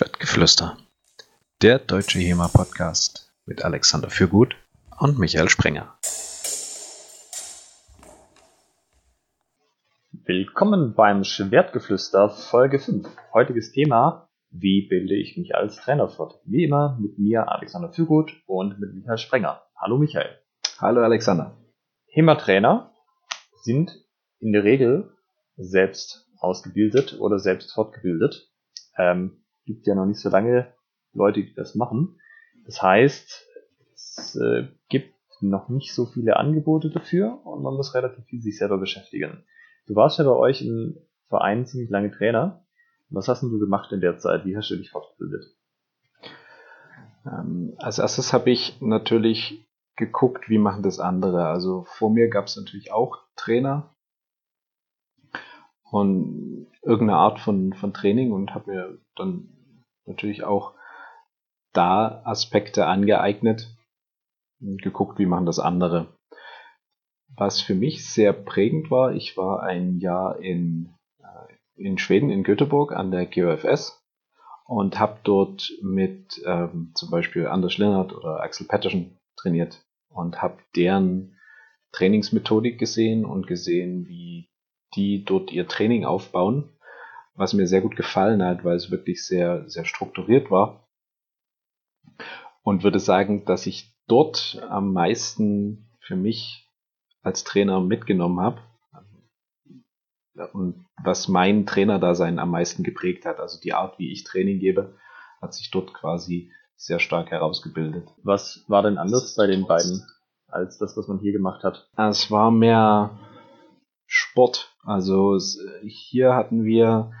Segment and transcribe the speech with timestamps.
[0.00, 0.78] Schwertgeflüster.
[1.60, 4.56] Der deutsche HEMA-Podcast mit Alexander Fürgut
[4.98, 5.94] und Michael Sprenger.
[10.24, 13.06] Willkommen beim Schwertgeflüster Folge 5.
[13.34, 16.40] Heutiges Thema, wie bilde ich mich als Trainer fort?
[16.46, 19.60] Wie immer mit mir Alexander Fürgut und mit Michael Sprenger.
[19.76, 20.30] Hallo Michael.
[20.78, 21.58] Hallo Alexander.
[22.06, 22.94] HEMA-Trainer
[23.64, 24.02] sind
[24.38, 25.12] in der Regel
[25.58, 28.50] selbst ausgebildet oder selbst fortgebildet.
[28.96, 29.39] Ähm,
[29.70, 30.72] gibt ja noch nicht so lange
[31.12, 32.18] Leute, die das machen.
[32.66, 33.46] Das heißt,
[33.94, 38.58] es äh, gibt noch nicht so viele Angebote dafür und man muss relativ viel sich
[38.58, 39.44] selber beschäftigen.
[39.86, 40.98] Du warst ja bei euch im
[41.28, 42.64] Verein ziemlich lange Trainer.
[43.08, 44.44] Was hast denn du gemacht in der Zeit?
[44.44, 45.44] Wie hast du dich fortgebildet?
[47.26, 51.46] Ähm, als erstes habe ich natürlich geguckt, wie machen das andere.
[51.46, 53.94] Also vor mir gab es natürlich auch Trainer
[55.90, 59.59] und irgendeine Art von, von Training und habe mir dann
[60.10, 60.74] natürlich auch
[61.72, 63.74] da Aspekte angeeignet
[64.60, 66.08] und geguckt, wie machen das andere.
[67.36, 72.42] Was für mich sehr prägend war, ich war ein Jahr in, äh, in Schweden, in
[72.42, 74.02] Göteborg an der GOFS
[74.64, 80.58] und habe dort mit ähm, zum Beispiel Anders Lennart oder Axel Pettersen trainiert und habe
[80.76, 81.36] deren
[81.92, 84.48] Trainingsmethodik gesehen und gesehen, wie
[84.94, 86.68] die dort ihr Training aufbauen
[87.40, 90.86] was mir sehr gut gefallen hat, weil es wirklich sehr, sehr strukturiert war.
[92.62, 96.68] Und würde sagen, dass ich dort am meisten für mich
[97.22, 98.60] als Trainer mitgenommen habe
[100.52, 103.40] und was mein Trainerdasein am meisten geprägt hat.
[103.40, 104.98] Also die Art, wie ich Training gebe,
[105.40, 108.06] hat sich dort quasi sehr stark herausgebildet.
[108.22, 110.06] Was war denn anders bei den beiden
[110.46, 111.88] als das, was man hier gemacht hat?
[111.96, 113.18] Es war mehr
[114.06, 114.76] Sport.
[114.82, 115.38] Also
[115.82, 117.12] hier hatten wir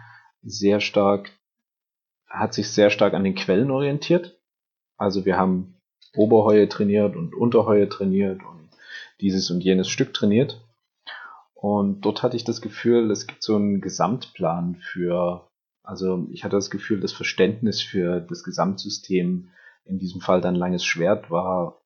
[0.42, 1.30] sehr stark,
[2.26, 4.38] hat sich sehr stark an den Quellen orientiert.
[4.96, 5.76] Also wir haben
[6.14, 8.68] Oberheue trainiert und Unterheue trainiert und
[9.20, 10.60] dieses und jenes Stück trainiert.
[11.54, 15.46] Und dort hatte ich das Gefühl, es gibt so einen Gesamtplan für,
[15.82, 19.50] also ich hatte das Gefühl, das Verständnis für das Gesamtsystem,
[19.84, 21.82] in diesem Fall dann langes Schwert, war,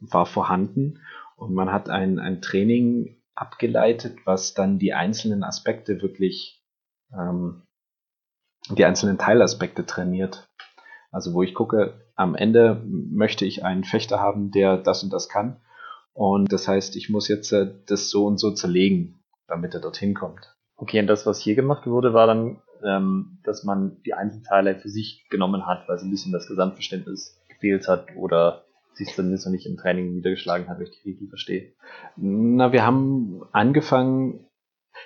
[0.00, 1.00] war vorhanden.
[1.36, 6.63] Und man hat ein, ein Training abgeleitet, was dann die einzelnen Aspekte wirklich
[7.18, 7.62] ähm,
[8.70, 10.48] die einzelnen Teilaspekte trainiert.
[11.10, 15.28] Also wo ich gucke, am Ende möchte ich einen Fechter haben, der das und das
[15.28, 15.60] kann.
[16.12, 20.14] Und das heißt, ich muss jetzt äh, das so und so zerlegen, damit er dorthin
[20.14, 20.54] kommt.
[20.76, 24.88] Okay, und das, was hier gemacht wurde, war dann, ähm, dass man die Einzelteile für
[24.88, 29.44] sich genommen hat, weil es ein bisschen das Gesamtverständnis gefehlt hat oder sich dann jetzt
[29.44, 31.72] noch nicht im Training niedergeschlagen hat, wenn ich die richtig verstehe.
[32.16, 34.46] Na, wir haben angefangen,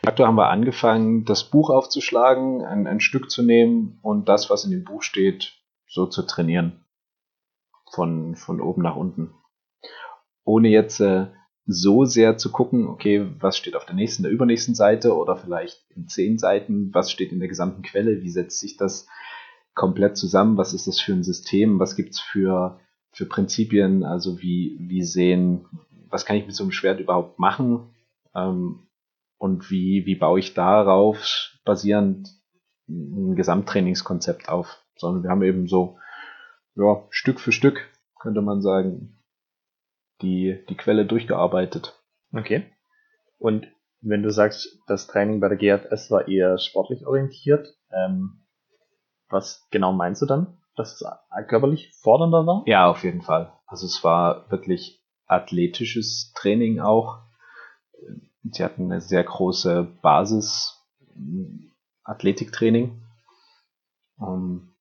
[0.03, 4.65] Aktuell haben wir angefangen, das Buch aufzuschlagen, ein, ein Stück zu nehmen und das, was
[4.65, 5.55] in dem Buch steht,
[5.87, 6.85] so zu trainieren.
[7.93, 9.33] Von, von oben nach unten.
[10.45, 11.29] Ohne jetzt äh,
[11.67, 15.85] so sehr zu gucken, okay, was steht auf der nächsten, der übernächsten Seite oder vielleicht
[15.95, 19.07] in zehn Seiten, was steht in der gesamten Quelle, wie setzt sich das
[19.75, 22.81] komplett zusammen, was ist das für ein System, was gibt's für,
[23.13, 25.67] für Prinzipien, also wie, wie sehen,
[26.09, 27.91] was kann ich mit so einem Schwert überhaupt machen,
[28.35, 28.88] ähm,
[29.39, 32.29] und wie, wie baue ich darauf basierend
[32.89, 34.83] ein Gesamttrainingskonzept auf.
[34.97, 35.99] Sondern wir haben eben so,
[36.75, 37.89] ja, Stück für Stück,
[38.21, 39.23] könnte man sagen,
[40.23, 41.95] die, die Quelle durchgearbeitet.
[42.33, 42.65] Okay.
[43.39, 43.69] Und
[44.01, 48.45] wenn du sagst, das Training bei der GFS war eher sportlich orientiert, ähm,
[49.29, 50.59] was genau meinst du dann?
[50.77, 51.05] Dass es
[51.49, 52.63] körperlich fordernder war?
[52.67, 53.53] Ja, auf jeden Fall.
[53.67, 57.21] Also es war wirklich athletisches Training auch.
[58.43, 60.79] Sie hatten eine sehr große Basis
[62.05, 63.03] Athletiktraining.
[64.21, 64.75] Ähm,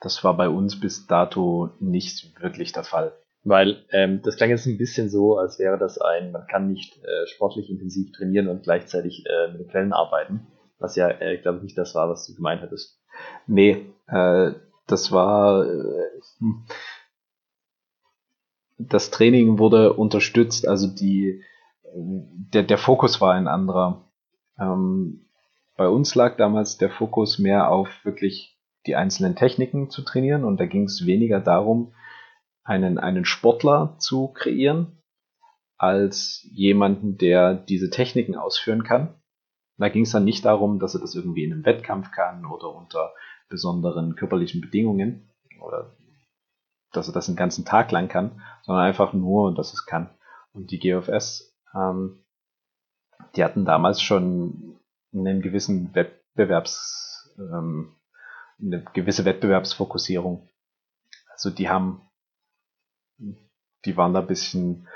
[0.00, 3.12] das war bei uns bis dato nicht wirklich der Fall.
[3.44, 6.96] Weil ähm, das klang jetzt ein bisschen so, als wäre das ein, man kann nicht
[6.98, 10.46] äh, sportlich intensiv trainieren und gleichzeitig äh, mit den Quellen arbeiten,
[10.78, 13.00] was ja, äh, glaube ich, nicht das war, was du gemeint hattest.
[13.46, 14.52] Nee, äh,
[14.86, 16.22] das war äh,
[18.78, 21.42] das Training wurde unterstützt, also die
[21.94, 24.10] der, der Fokus war ein anderer.
[24.58, 25.26] Ähm,
[25.76, 30.58] bei uns lag damals der Fokus mehr auf wirklich die einzelnen Techniken zu trainieren und
[30.58, 31.94] da ging es weniger darum,
[32.64, 35.02] einen, einen Sportler zu kreieren,
[35.76, 39.14] als jemanden, der diese Techniken ausführen kann.
[39.78, 42.72] Da ging es dann nicht darum, dass er das irgendwie in einem Wettkampf kann oder
[42.72, 43.12] unter
[43.48, 45.28] besonderen körperlichen Bedingungen
[45.60, 45.96] oder
[46.92, 50.10] dass er das den ganzen Tag lang kann, sondern einfach nur, dass es kann.
[50.52, 52.24] Und die GFS ähm,
[53.36, 54.78] die hatten damals schon
[55.12, 57.94] einen gewissen Wettbewerbsgeist, ähm,
[58.60, 60.48] eine gewisse Wettbewerbsfokussierung.
[61.30, 62.02] Also die haben,
[63.84, 64.86] die waren da ein bisschen,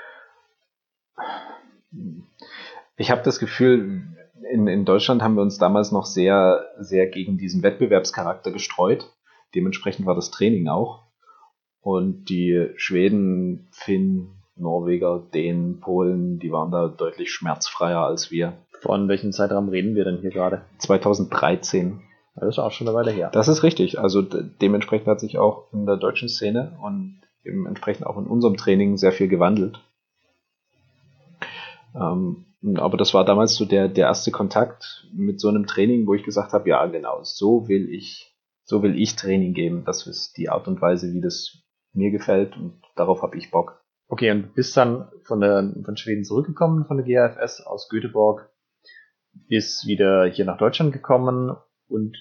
[2.95, 4.15] ich habe das Gefühl,
[4.51, 9.13] in, in Deutschland haben wir uns damals noch sehr, sehr gegen diesen Wettbewerbscharakter gestreut.
[9.55, 11.07] Dementsprechend war das Training auch.
[11.81, 18.53] Und die Schweden, Finn, Norweger, Dänen, Polen, die waren da deutlich schmerzfreier als wir.
[18.81, 20.61] Von welchem Zeitraum reden wir denn hier gerade?
[20.79, 22.01] 2013.
[22.35, 23.29] Das ist auch schon eine Weile her.
[23.31, 23.99] Das ist richtig.
[23.99, 28.97] Also dementsprechend hat sich auch in der deutschen Szene und dementsprechend auch in unserem Training
[28.97, 29.79] sehr viel gewandelt.
[31.95, 32.45] Ähm,
[32.75, 36.23] aber das war damals so der, der erste Kontakt mit so einem Training, wo ich
[36.23, 39.83] gesagt habe, ja genau, so will ich, so will ich Training geben.
[39.85, 41.63] Das ist die Art und Weise, wie das
[41.93, 43.81] mir gefällt und darauf habe ich Bock.
[44.07, 48.49] Okay, und bist dann von, der, von Schweden zurückgekommen, von der GAFS aus Göteborg,
[49.49, 51.55] bist wieder hier nach Deutschland gekommen
[51.87, 52.15] und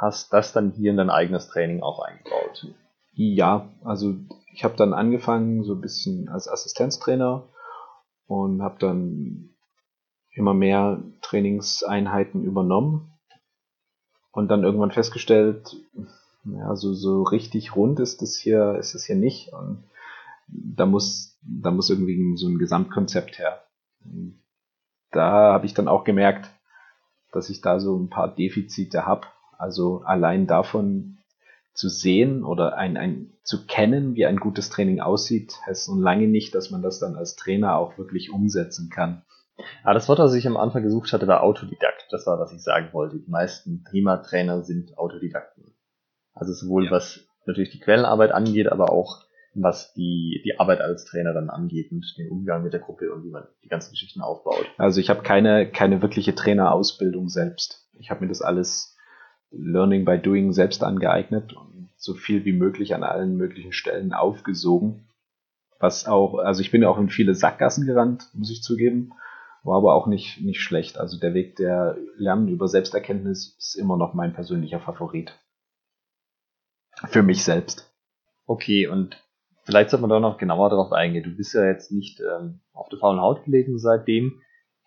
[0.00, 2.66] hast das dann hier in dein eigenes Training auch eingebaut.
[3.12, 4.14] Ja, also
[4.52, 7.48] ich habe dann angefangen so ein bisschen als Assistenztrainer
[8.26, 9.50] und habe dann
[10.34, 13.12] immer mehr Trainingseinheiten übernommen
[14.32, 15.76] und dann irgendwann festgestellt,
[16.44, 19.52] ja, so, so richtig rund ist das hier, ist es hier nicht.
[19.52, 19.84] Und
[20.48, 23.62] da muss, da muss irgendwie so ein Gesamtkonzept her.
[24.04, 24.42] Und
[25.10, 26.50] da habe ich dann auch gemerkt,
[27.32, 29.26] dass ich da so ein paar Defizite habe.
[29.58, 31.18] Also allein davon
[31.74, 36.28] zu sehen oder ein, ein zu kennen, wie ein gutes Training aussieht, heißt nun lange
[36.28, 39.24] nicht, dass man das dann als Trainer auch wirklich umsetzen kann.
[39.84, 42.06] Ah, das Wort, das ich am Anfang gesucht hatte, war Autodidakt.
[42.10, 43.18] Das war, was ich sagen wollte.
[43.18, 45.74] Die meisten Thema-Trainer sind Autodidakten.
[46.34, 46.90] Also sowohl ja.
[46.90, 49.24] was natürlich die Quellenarbeit angeht, aber auch
[49.54, 53.24] was die, die Arbeit als Trainer dann angeht und den Umgang mit der Gruppe und
[53.24, 54.66] wie man die ganzen Geschichten aufbaut.
[54.78, 57.86] Also ich habe keine, keine wirkliche Trainerausbildung selbst.
[57.98, 58.96] Ich habe mir das alles
[59.50, 65.08] Learning by Doing selbst angeeignet und so viel wie möglich an allen möglichen Stellen aufgesogen.
[65.78, 69.12] Was auch, also ich bin ja auch in viele Sackgassen gerannt, muss ich zugeben,
[69.62, 70.96] war aber auch nicht, nicht schlecht.
[70.96, 75.38] Also der Weg der Lernen über Selbsterkenntnis ist immer noch mein persönlicher Favorit.
[77.08, 77.92] Für mich selbst.
[78.46, 79.22] Okay, und
[79.64, 81.24] vielleicht sollte man da noch genauer darauf eingehen.
[81.24, 84.40] Du bist ja jetzt nicht ähm, auf der faulen Haut gelegen seitdem.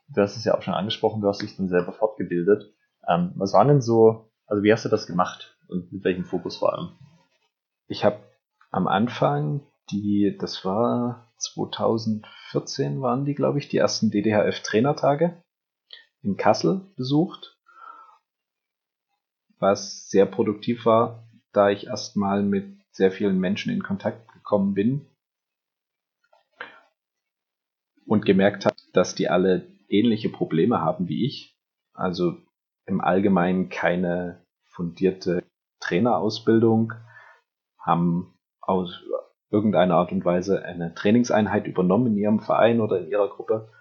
[0.10, 2.74] Du hast es ja auch schon angesprochen, du hast dich dann selber fortgebildet.
[3.07, 6.57] Ähm, was waren denn so, also wie hast du das gemacht und mit welchem Fokus
[6.57, 6.89] vor allem?
[7.88, 8.19] Ich habe
[8.72, 9.62] am Anfang
[9.92, 15.42] die, das war 2014 waren die, glaube ich, die ersten DDHF-Trainertage
[16.22, 17.57] in Kassel besucht,
[19.60, 25.08] was sehr produktiv war, da ich erstmal mit sehr vielen Menschen in Kontakt gekommen bin
[28.06, 31.58] und gemerkt habe, dass die alle ähnliche Probleme haben wie ich.
[31.94, 32.38] Also
[32.86, 35.44] im Allgemeinen keine fundierte
[35.80, 36.94] Trainerausbildung,
[37.80, 39.02] haben aus
[39.50, 43.72] irgendeiner Art und Weise eine Trainingseinheit übernommen in ihrem Verein oder in ihrer Gruppe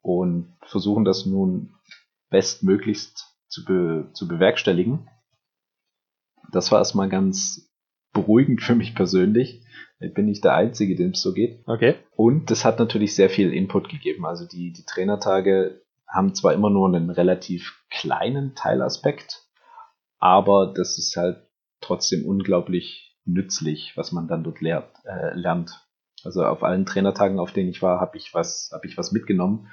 [0.00, 1.74] und versuchen das nun
[2.30, 5.08] bestmöglichst zu, be zu bewerkstelligen.
[6.52, 7.66] Das war erstmal ganz
[8.16, 9.62] beruhigend für mich persönlich.
[10.00, 11.62] Ich bin nicht der Einzige, dem es so geht.
[11.66, 11.94] Okay.
[12.16, 14.26] Und das hat natürlich sehr viel Input gegeben.
[14.26, 19.46] Also die, die Trainertage haben zwar immer nur einen relativ kleinen Teilaspekt,
[20.18, 21.46] aber das ist halt
[21.80, 25.86] trotzdem unglaublich nützlich, was man dann dort lehrt, äh, lernt.
[26.24, 29.68] Also auf allen Trainertagen, auf denen ich war, habe ich was, habe ich was mitgenommen,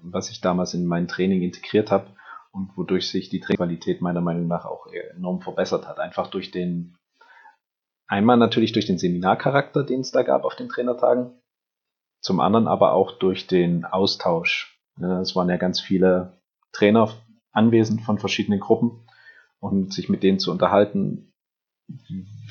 [0.00, 2.06] was ich damals in mein Training integriert habe
[2.52, 5.98] und wodurch sich die Trainingsqualität meiner Meinung nach auch enorm verbessert hat.
[5.98, 6.96] Einfach durch den,
[8.10, 11.32] einmal natürlich durch den Seminarcharakter, den es da gab auf den Trainertagen,
[12.20, 14.78] zum anderen aber auch durch den Austausch.
[15.22, 16.40] Es waren ja ganz viele
[16.72, 17.10] Trainer
[17.52, 19.06] anwesend von verschiedenen Gruppen
[19.60, 21.32] und sich mit denen zu unterhalten,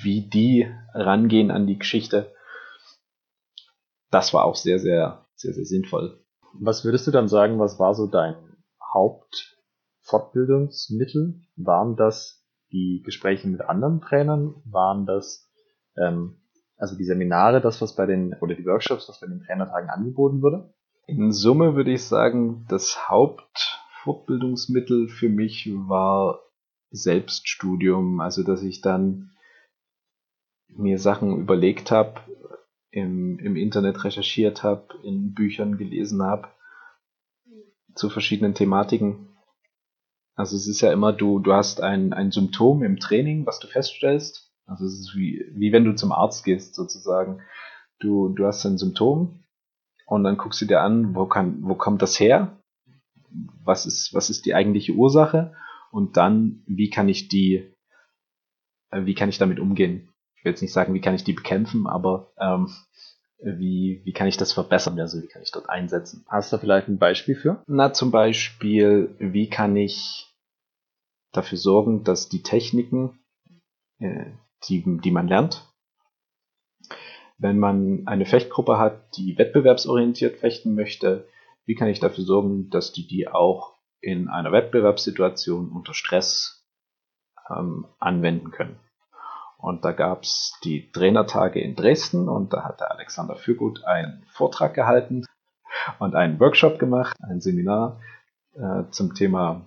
[0.01, 2.33] wie die rangehen an die Geschichte,
[4.11, 6.23] das war auch sehr, sehr, sehr, sehr sinnvoll.
[6.53, 8.35] Was würdest du dann sagen, was war so dein
[8.93, 9.57] Haupt
[10.01, 11.41] Fortbildungsmittel?
[11.55, 14.55] Waren das die Gespräche mit anderen Trainern?
[14.65, 15.48] Waren das
[15.99, 16.35] ähm,
[16.77, 20.41] also die Seminare, das was bei den oder die Workshops, was bei den Trainertagen angeboten
[20.41, 20.73] wurde?
[21.07, 26.39] In Summe würde ich sagen, das Hauptfortbildungsmittel für mich war
[26.91, 29.31] Selbststudium, also dass ich dann
[30.67, 32.21] mir Sachen überlegt habe,
[32.91, 36.47] im, im Internet recherchiert habe, in Büchern gelesen habe
[37.95, 39.29] zu verschiedenen Thematiken
[40.39, 43.67] also es ist ja immer, du, du hast ein, ein Symptom im Training, was du
[43.67, 44.48] feststellst.
[44.69, 47.41] Also es ist wie, wie wenn du zum Arzt gehst, sozusagen.
[47.99, 49.43] Du, du hast ein Symptom
[50.05, 52.57] und dann guckst du dir an, wo, kann, wo kommt das her?
[53.63, 55.53] Was ist, was ist die eigentliche Ursache?
[55.91, 57.75] Und dann, wie kann ich die
[58.91, 60.09] äh, wie kann ich damit umgehen?
[60.35, 62.69] Ich will jetzt nicht sagen, wie kann ich die bekämpfen, aber ähm,
[63.41, 64.99] wie, wie kann ich das verbessern?
[64.99, 66.25] Also wie kann ich dort einsetzen?
[66.27, 67.63] Hast du vielleicht ein Beispiel für?
[67.67, 70.27] Na, zum Beispiel, wie kann ich
[71.31, 73.19] dafür sorgen, dass die Techniken,
[73.99, 74.31] äh,
[74.67, 75.67] die, die man lernt,
[77.37, 81.27] wenn man eine Fechtgruppe hat, die wettbewerbsorientiert fechten möchte,
[81.65, 86.65] wie kann ich dafür sorgen, dass die die auch in einer Wettbewerbssituation unter Stress
[87.49, 88.79] ähm, anwenden können.
[89.57, 94.23] Und da gab es die Trainertage in Dresden und da hat der Alexander Fürgut einen
[94.31, 95.25] Vortrag gehalten
[95.99, 97.99] und einen Workshop gemacht, ein Seminar
[98.53, 99.65] äh, zum Thema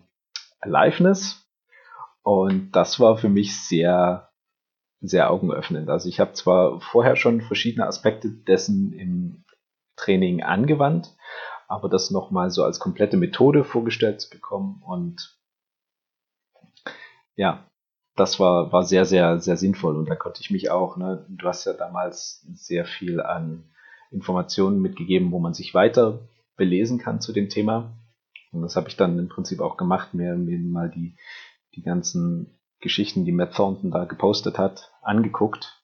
[0.61, 1.47] Aliveness.
[2.23, 4.31] Und das war für mich sehr,
[5.03, 5.91] sehr augenöffnend.
[5.91, 9.45] Also ich habe zwar vorher schon verschiedene Aspekte dessen im
[9.97, 11.15] Training angewandt,
[11.69, 15.37] aber das nochmal so als komplette Methode vorgestellt zu bekommen und
[17.35, 17.67] ja,
[18.15, 21.49] das war, war sehr, sehr, sehr sinnvoll und da konnte ich mich auch, ne, du
[21.49, 23.65] hast ja damals sehr viel an
[24.11, 26.21] Informationen mitgegeben, wo man sich weiter
[26.57, 27.97] belesen kann zu dem Thema.
[28.53, 31.17] Und das habe ich dann im Prinzip auch gemacht, mir, mir mal die,
[31.75, 35.83] die ganzen Geschichten, die Matt Thornton da gepostet hat, angeguckt.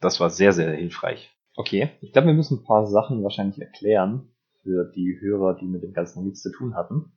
[0.00, 1.30] Das war sehr, sehr hilfreich.
[1.54, 4.32] Okay, ich glaube, wir müssen ein paar Sachen wahrscheinlich erklären
[4.62, 7.12] für die Hörer, die mit dem Ganzen nichts zu tun hatten.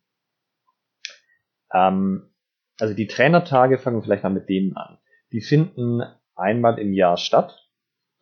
[1.74, 2.34] Ähm,
[2.80, 4.98] also die Trainertage fangen vielleicht mal mit denen an.
[5.32, 6.02] Die finden
[6.36, 7.64] einmal im Jahr statt,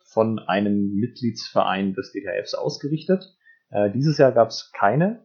[0.04, 3.34] von einem Mitgliedsverein des DTFs ausgerichtet.
[3.70, 5.24] Äh, dieses Jahr gab es keine,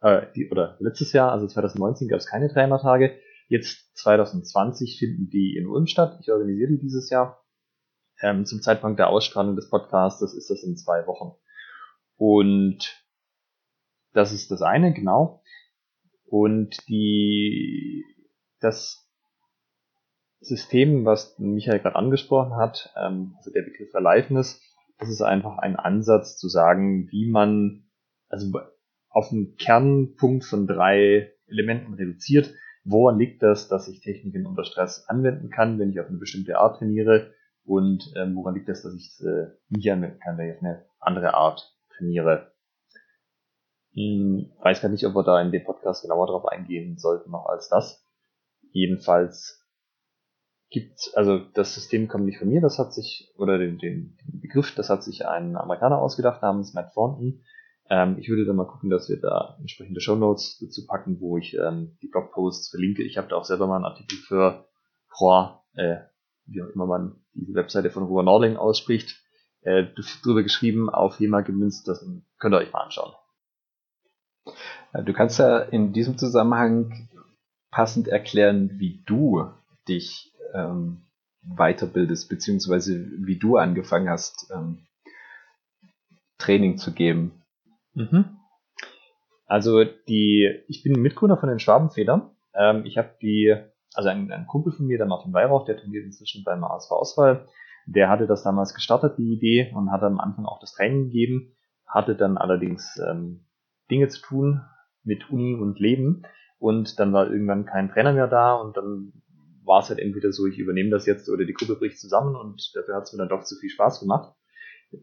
[0.00, 3.18] äh, die, oder letztes Jahr, also 2019, gab es keine Trainertage.
[3.52, 6.18] Jetzt 2020 finden die in Ulm statt.
[6.22, 7.44] Ich organisiere die dieses Jahr.
[8.22, 11.36] Ähm, zum Zeitpunkt der Ausstrahlung des Podcasts ist das in zwei Wochen.
[12.16, 13.04] Und
[14.14, 15.42] das ist das eine, genau.
[16.24, 18.06] Und die
[18.60, 19.06] das
[20.40, 24.62] System, was Michael gerade angesprochen hat, ähm, also der Begriff Aliveness,
[24.98, 27.84] das ist einfach ein Ansatz zu sagen, wie man
[28.30, 28.50] also
[29.10, 32.54] auf einen Kernpunkt von drei Elementen reduziert.
[32.84, 36.58] Woran liegt das, dass ich Techniken unter Stress anwenden kann, wenn ich auf eine bestimmte
[36.58, 37.32] Art trainiere?
[37.64, 40.62] Und ähm, woran liegt das, dass ich es äh, nicht anwenden kann, wenn ich auf
[40.62, 42.52] eine andere Art trainiere?
[43.94, 47.46] Hm, weiß gar nicht, ob wir da in dem Podcast genauer darauf eingehen sollten noch
[47.46, 48.04] als das.
[48.72, 49.62] Jedenfalls
[50.70, 54.40] gibt, also das System kommt nicht von mir, das hat sich, oder den, den, den
[54.40, 57.44] Begriff, das hat sich ein Amerikaner ausgedacht namens Matt Thornton.
[57.92, 61.36] Ähm, ich würde dann mal gucken, dass wir da entsprechende Show Notes dazu packen, wo
[61.36, 63.02] ich ähm, die Blogposts verlinke.
[63.02, 64.66] Ich habe da auch selber mal einen Artikel für
[65.20, 65.98] Rohr, äh,
[66.46, 69.22] wie auch immer man diese Webseite von Ruhr Nordling ausspricht,
[69.60, 69.84] äh,
[70.22, 71.86] drüber geschrieben, auf HEMA gemünzt.
[71.86, 72.02] Das
[72.38, 73.12] könnt ihr euch mal anschauen.
[75.04, 77.08] Du kannst ja in diesem Zusammenhang
[77.70, 79.50] passend erklären, wie du
[79.86, 81.02] dich ähm,
[81.42, 84.86] weiterbildest, beziehungsweise wie du angefangen hast, ähm,
[86.38, 87.41] Training zu geben.
[87.94, 88.36] Mhm.
[89.46, 92.30] Also die, ich bin Mitgründer von den Schwabenfedern.
[92.54, 93.54] Ähm, ich habe die,
[93.94, 97.48] also ein, ein, Kumpel von mir, der Martin Weihrauch, der trainiert inzwischen beim ASV Auswahl,
[97.86, 101.56] der hatte das damals gestartet, die Idee, und hat am Anfang auch das Training gegeben,
[101.86, 103.46] hatte dann allerdings ähm,
[103.90, 104.62] Dinge zu tun
[105.04, 106.22] mit Uni und Leben
[106.58, 109.12] und dann war irgendwann kein Trainer mehr da und dann
[109.64, 112.72] war es halt entweder so, ich übernehme das jetzt oder die Gruppe bricht zusammen und
[112.74, 114.34] dafür hat es mir dann doch zu viel Spaß gemacht.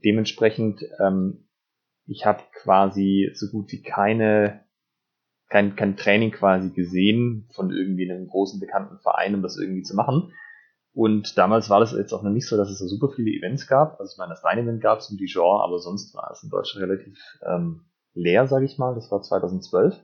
[0.03, 1.48] Dementsprechend, ähm,
[2.09, 4.65] ich habe quasi so gut wie keine
[5.49, 9.95] kein, kein Training quasi gesehen von irgendwie einem großen bekannten Verein, um das irgendwie zu
[9.95, 10.31] machen.
[10.93, 13.67] Und damals war das jetzt auch noch nicht so, dass es so super viele Events
[13.67, 13.99] gab.
[13.99, 16.87] Also ich meine, das Event gab es im Dijon, aber sonst war es in Deutschland
[16.87, 18.95] relativ ähm, leer, sage ich mal.
[18.95, 19.95] Das war 2012.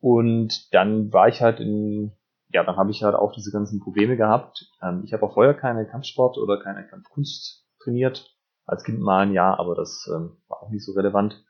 [0.00, 2.12] Und dann war ich halt in,
[2.48, 4.70] ja, dann habe ich halt auch diese ganzen Probleme gehabt.
[4.82, 8.36] Ähm, ich habe auch vorher keine Kampfsport oder keine Kampfkunst trainiert.
[8.72, 11.44] Als Kind mal ein Jahr, aber das ähm, war auch nicht so relevant.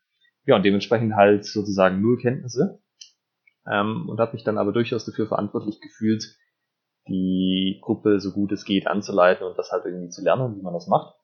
[0.44, 2.82] Ja, und dementsprechend halt sozusagen null Kenntnisse.
[3.64, 6.36] Ähm, und habe mich dann aber durchaus dafür verantwortlich gefühlt,
[7.06, 10.74] die Gruppe so gut es geht anzuleiten und das halt irgendwie zu lernen, wie man
[10.74, 11.14] das macht.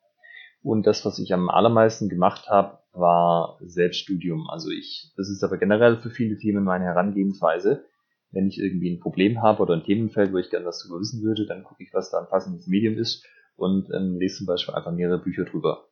[0.61, 4.49] Und das, was ich am allermeisten gemacht habe, war Selbststudium.
[4.49, 7.85] Also ich, das ist aber generell für viele Themen meine Herangehensweise.
[8.31, 11.21] Wenn ich irgendwie ein Problem habe oder ein Themenfeld, wo ich gerne was drüber wissen
[11.23, 13.25] würde, dann gucke ich, was da ein passendes Medium ist
[13.55, 15.88] und ähm, lese zum Beispiel einfach mehrere Bücher drüber.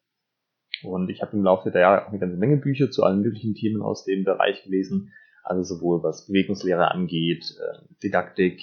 [0.84, 3.55] Und ich habe im Laufe der Jahre auch eine ganze Menge Bücher zu allen möglichen
[3.55, 5.13] Themen aus dem Bereich gelesen.
[5.43, 8.62] Also sowohl was Bewegungslehre angeht, äh, Didaktik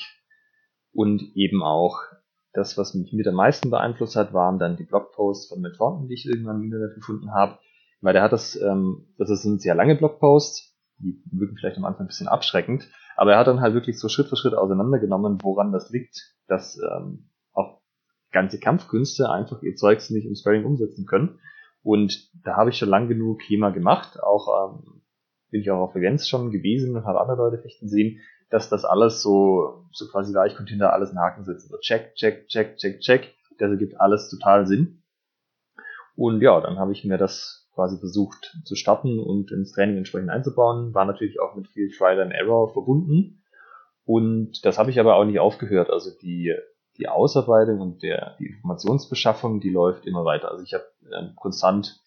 [0.92, 1.98] und eben auch
[2.52, 6.08] das, was mich mit am meisten beeinflusst hat, waren dann die Blogposts von Matt Thornton,
[6.08, 7.58] die ich irgendwann im Internet gefunden habe.
[8.00, 12.04] Weil der hat das, ähm, das sind sehr lange Blogposts, die wirken vielleicht am Anfang
[12.04, 15.72] ein bisschen abschreckend, aber er hat dann halt wirklich so Schritt für Schritt auseinandergenommen, woran
[15.72, 17.80] das liegt, dass ähm, auch
[18.30, 21.40] ganze Kampfkünste einfach ihr Zeugs nicht im Sparring umsetzen können.
[21.84, 25.02] Und da habe ich schon lang genug HEMA gemacht, auch ähm,
[25.50, 28.84] bin ich auch auf Events schon gewesen und habe andere Leute fechten sehen, dass das
[28.84, 31.68] alles so, so quasi da ich konnte hinter alles einen Haken setzen.
[31.68, 33.34] So check, check, check, check, check.
[33.58, 35.02] Das ergibt alles total Sinn.
[36.16, 40.30] Und ja, dann habe ich mir das quasi versucht zu starten und ins Training entsprechend
[40.30, 40.94] einzubauen.
[40.94, 43.42] War natürlich auch mit viel Trial and Error verbunden.
[44.04, 45.90] Und das habe ich aber auch nicht aufgehört.
[45.90, 46.54] Also die,
[46.98, 50.50] die Ausarbeitung und der, die Informationsbeschaffung, die läuft immer weiter.
[50.50, 52.00] Also ich habe ähm, konstant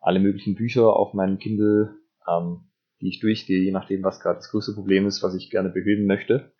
[0.00, 1.96] alle möglichen Bücher auf meinem Kindle,
[2.28, 2.70] ähm,
[3.00, 6.06] die ich durchgehe, je nachdem, was gerade das größte Problem ist, was ich gerne beheben
[6.06, 6.52] möchte.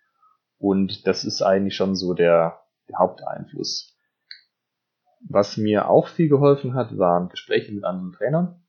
[0.58, 3.96] Und das ist eigentlich schon so der, der Haupteinfluss.
[5.28, 8.62] Was mir auch viel geholfen hat, waren Gespräche mit anderen Trainern.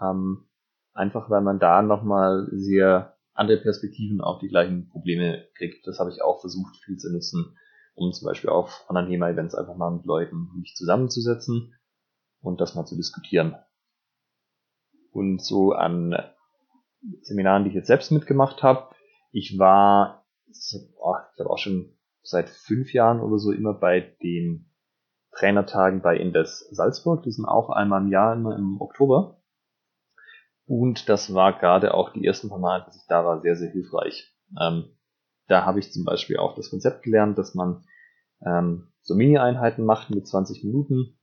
[0.00, 0.46] Ähm,
[0.92, 5.86] einfach weil man da nochmal sehr andere Perspektiven auf die gleichen Probleme kriegt.
[5.86, 7.56] Das habe ich auch versucht viel zu nutzen,
[7.94, 11.74] um zum Beispiel auf anderen HEMA-Events einfach mal mit Leuten mich zusammenzusetzen
[12.40, 13.56] und das mal zu diskutieren.
[15.10, 16.16] Und so an
[17.22, 18.94] Seminaren, die ich jetzt selbst mitgemacht habe,
[19.30, 24.70] ich war, ich glaube auch schon seit fünf Jahren oder so immer bei den
[25.32, 27.22] Trainertagen bei Indes Salzburg.
[27.22, 29.40] Die sind auch einmal im Jahr, immer im Oktober.
[30.66, 33.70] Und das war gerade auch die ersten paar Mal, dass ich da war, sehr, sehr
[33.70, 34.32] hilfreich.
[34.60, 34.96] Ähm,
[35.46, 37.84] da habe ich zum Beispiel auch das Konzept gelernt, dass man
[38.44, 41.18] ähm, so Mini-Einheiten macht mit 20 Minuten,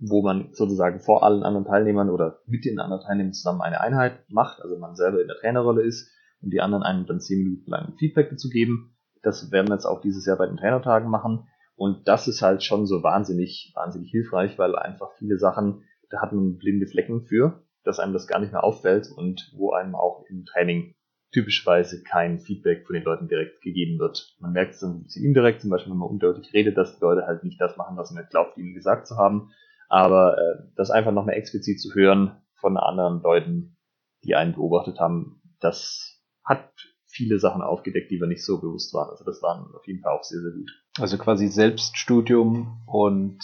[0.00, 4.24] wo man sozusagen vor allen anderen Teilnehmern oder mit den anderen Teilnehmern zusammen eine Einheit
[4.28, 7.70] macht, also man selber in der Trainerrolle ist und die anderen einem dann 10 Minuten
[7.70, 8.96] lang Feedback dazu geben.
[9.22, 11.48] Das werden wir jetzt auch dieses Jahr bei den Trainertagen machen.
[11.74, 16.32] Und das ist halt schon so wahnsinnig, wahnsinnig hilfreich, weil einfach viele Sachen, da hat
[16.32, 20.24] man blinde Flecken für, dass einem das gar nicht mehr auffällt und wo einem auch
[20.28, 20.94] im Training
[21.32, 24.34] typischerweise kein Feedback von den Leuten direkt gegeben wird.
[24.40, 27.04] Man merkt es dann ein bisschen indirekt, zum Beispiel, wenn man undeutlich redet, dass die
[27.04, 29.50] Leute halt nicht das machen, was man glaubt, ihnen gesagt zu haben.
[29.88, 33.76] Aber äh, das einfach nochmal explizit zu hören von anderen Leuten,
[34.24, 36.70] die einen beobachtet haben, das hat
[37.06, 39.10] viele Sachen aufgedeckt, die wir nicht so bewusst waren.
[39.10, 40.70] Also das waren auf jeden Fall auch sehr, sehr gut.
[40.98, 43.38] Also quasi Selbststudium und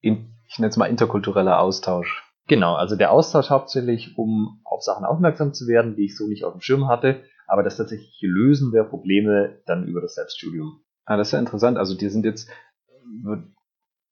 [0.00, 2.29] in, ich nenne es mal interkultureller Austausch.
[2.50, 6.44] Genau, also der Austausch hauptsächlich, um auf Sachen aufmerksam zu werden, die ich so nicht
[6.44, 10.80] auf dem Schirm hatte, aber das tatsächliche Lösen der Probleme dann über das Selbststudium.
[11.04, 11.78] Ah, das ist ja interessant.
[11.78, 12.50] Also die sind jetzt,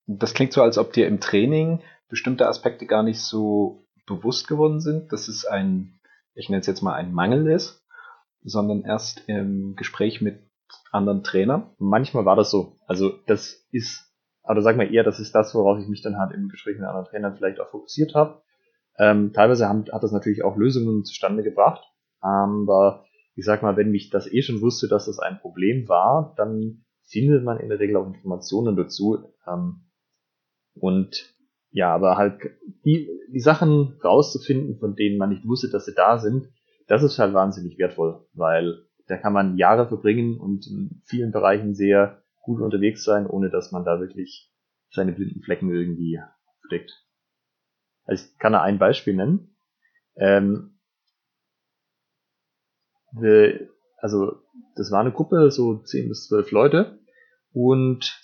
[0.07, 4.81] das klingt so, als ob dir im Training bestimmte Aspekte gar nicht so bewusst geworden
[4.81, 5.98] sind, dass es ein,
[6.35, 7.85] ich nenne es jetzt mal ein Mangel ist
[8.44, 10.40] sondern erst im Gespräch mit
[10.90, 11.70] anderen Trainern.
[11.79, 12.79] Manchmal war das so.
[12.87, 14.07] Also das ist,
[14.48, 16.87] oder sag mal eher, das ist das, worauf ich mich dann halt im Gespräch mit
[16.87, 18.42] anderen Trainern vielleicht auch fokussiert habe.
[18.98, 21.84] Ähm, teilweise haben, hat das natürlich auch Lösungen zustande gebracht,
[22.20, 23.04] aber
[23.37, 26.84] ich sag mal, wenn mich das eh schon wusste, dass das ein Problem war, dann
[27.04, 29.18] findet man in der Regel auch Informationen dazu.
[29.46, 29.84] Ähm,
[30.74, 31.34] und
[31.70, 32.40] ja, aber halt
[32.84, 36.48] die, die Sachen rauszufinden, von denen man nicht wusste, dass sie da sind,
[36.88, 41.74] das ist halt wahnsinnig wertvoll, weil da kann man Jahre verbringen und in vielen Bereichen
[41.74, 44.50] sehr gut unterwegs sein, ohne dass man da wirklich
[44.90, 46.18] seine blinden Flecken irgendwie
[46.72, 46.90] deckt.
[48.04, 49.54] Also ich kann da ein Beispiel nennen.
[50.16, 50.78] Ähm,
[53.12, 54.42] the, also
[54.76, 56.98] das war eine Gruppe, so 10 bis 12 Leute
[57.52, 58.18] und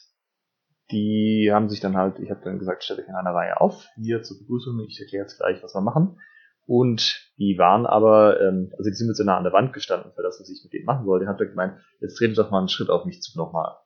[0.91, 3.87] die haben sich dann halt, ich habe dann gesagt, stellt euch in einer Reihe auf,
[3.97, 6.19] hier zur Begrüßung, ich erkläre jetzt gleich, was wir machen.
[6.67, 10.13] Und die waren aber, ähm, also die sind mit so nah an der Wand gestanden
[10.15, 11.27] für das, was ich mit denen machen wollte.
[11.27, 13.77] hat er gemeint, jetzt tretet doch mal einen Schritt auf mich zu nochmal.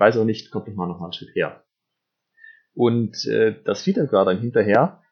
[0.00, 1.62] Weiß auch nicht, kommt doch mal nochmal einen Schritt her.
[2.72, 5.02] Und äh, das Feedback war dann hinterher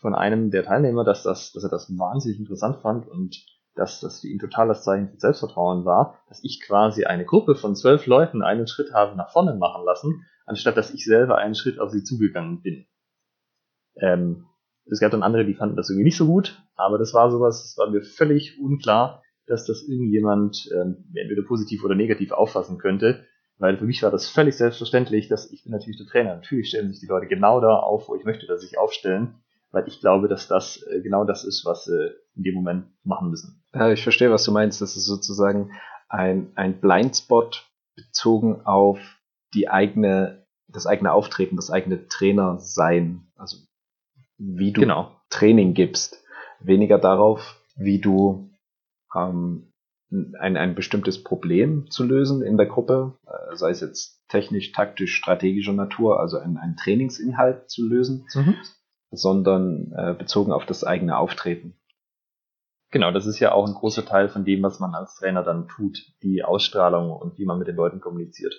[0.00, 3.42] von einem der Teilnehmer, dass, das, dass er das wahnsinnig interessant fand und
[3.74, 7.54] dass das für ihn total das Zeichen für Selbstvertrauen war, dass ich quasi eine Gruppe
[7.54, 11.54] von zwölf Leuten einen Schritt habe nach vorne machen lassen, anstatt dass ich selber einen
[11.54, 12.86] Schritt auf sie zugegangen bin.
[13.96, 14.44] Ähm,
[14.84, 17.62] es gab dann andere, die fanden das irgendwie nicht so gut, aber das war sowas,
[17.62, 23.24] das war mir völlig unklar, dass das irgendjemand ähm, entweder positiv oder negativ auffassen könnte,
[23.58, 26.36] weil für mich war das völlig selbstverständlich, dass ich bin natürlich der Trainer.
[26.36, 29.36] Natürlich stellen sich die Leute genau da auf, wo ich möchte, dass sie sich aufstellen,
[29.70, 33.30] weil ich glaube, dass das äh, genau das ist, was sie in dem Moment machen
[33.30, 33.62] müssen.
[33.72, 34.80] Ja, ich verstehe, was du meinst.
[34.80, 35.72] Das ist sozusagen
[36.08, 38.98] ein, ein Blindspot bezogen auf
[39.52, 43.26] die eigene, das eigene Auftreten, das eigene Trainersein.
[43.36, 43.58] Also
[44.38, 45.12] wie du genau.
[45.30, 46.22] Training gibst,
[46.60, 48.50] weniger darauf, wie du
[49.14, 49.72] ähm,
[50.38, 55.14] ein, ein bestimmtes Problem zu lösen in der Gruppe, äh, sei es jetzt technisch, taktisch,
[55.14, 58.56] strategischer Natur, also ein, ein Trainingsinhalt zu lösen, mhm.
[59.10, 61.76] sondern äh, bezogen auf das eigene Auftreten.
[62.90, 65.66] Genau, das ist ja auch ein großer Teil von dem, was man als Trainer dann
[65.66, 68.54] tut, die Ausstrahlung und wie man mit den Leuten kommuniziert.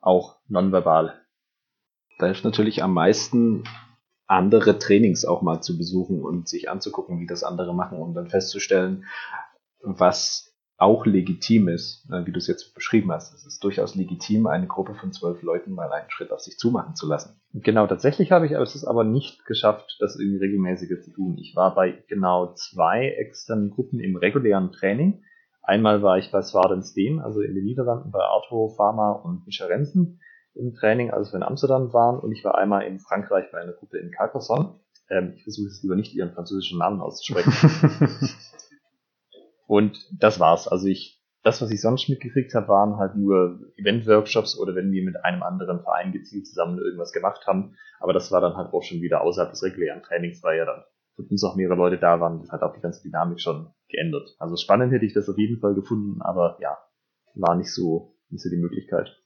[0.00, 1.20] Auch nonverbal.
[2.18, 3.64] da hilft natürlich am meisten,
[4.26, 8.28] andere Trainings auch mal zu besuchen und sich anzugucken, wie das andere machen und dann
[8.28, 9.06] festzustellen,
[9.80, 13.34] was auch legitim ist, wie du es jetzt beschrieben hast.
[13.34, 16.94] Es ist durchaus legitim, eine Gruppe von zwölf Leuten mal einen Schritt auf sich zumachen
[16.94, 17.40] zu lassen.
[17.52, 21.36] Genau, tatsächlich habe ich es aber nicht geschafft, das irgendwie regelmäßiger zu tun.
[21.38, 25.24] Ich war bei genau zwei externen Gruppen im regulären Training.
[25.62, 26.84] Einmal war ich bei Swarden
[27.20, 30.20] also in den Niederlanden bei Arto Pharma und Rensen
[30.54, 32.20] im Training, als wir in Amsterdam waren.
[32.20, 34.76] Und ich war einmal in Frankreich bei einer Gruppe in Carcassonne.
[35.10, 37.52] Ähm, ich versuche jetzt lieber nicht ihren französischen Namen auszusprechen.
[39.68, 40.66] Und das war's.
[40.66, 45.04] Also ich, das, was ich sonst mitgekriegt habe, waren halt nur Event-Workshops oder wenn wir
[45.04, 47.76] mit einem anderen Verein gezielt zusammen irgendwas gemacht haben.
[48.00, 50.84] Aber das war dann halt auch schon wieder außerhalb des regulären Trainings, weil ja dann
[51.14, 52.40] für uns auch mehrere Leute da waren.
[52.40, 54.34] Das hat auch die ganze Dynamik schon geändert.
[54.38, 56.78] Also spannend hätte ich das auf jeden Fall gefunden, aber ja,
[57.34, 59.22] war nicht so, nicht so die Möglichkeit.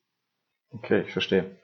[0.71, 1.57] Okay, ich verstehe.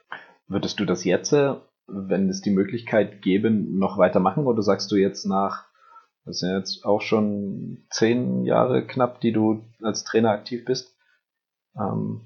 [0.47, 1.57] Würdest du das jetzt, äh,
[1.89, 5.68] wenn es die Möglichkeit gäbe, noch weitermachen oder sagst du jetzt nach
[6.29, 10.95] das sind jetzt auch schon zehn Jahre knapp, die du als Trainer aktiv bist.
[11.75, 12.21] Ähm,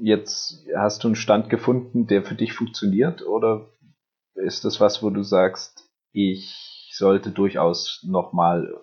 [0.00, 3.68] jetzt hast du einen Stand gefunden, der für dich funktioniert oder
[4.34, 8.74] ist das was, wo du sagst, ich sollte durchaus nochmal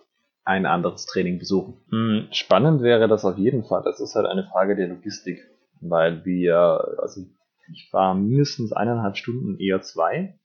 [0.45, 1.81] ein anderes Training besuchen?
[1.89, 3.83] Hm, spannend wäre das auf jeden Fall.
[3.83, 5.39] Das ist halt eine Frage der Logistik,
[5.81, 7.25] weil wir, also
[7.73, 10.38] ich war mindestens eineinhalb Stunden, eher zwei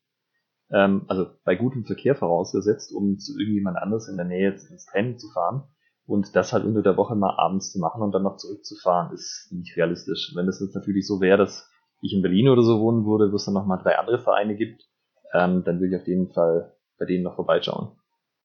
[0.70, 5.18] ähm, also bei gutem Verkehr vorausgesetzt, um zu irgendjemand anders in der Nähe ins Training
[5.18, 5.64] zu fahren.
[6.06, 9.48] Und das halt unter der Woche mal abends zu machen und dann noch zurückzufahren, ist
[9.52, 10.32] nicht realistisch.
[10.34, 11.70] Wenn das jetzt natürlich so wäre, dass
[12.02, 14.84] ich in Berlin oder so wohnen würde, wo es dann nochmal drei andere Vereine gibt,
[15.32, 17.92] ähm, dann würde ich auf jeden Fall bei denen noch vorbeischauen.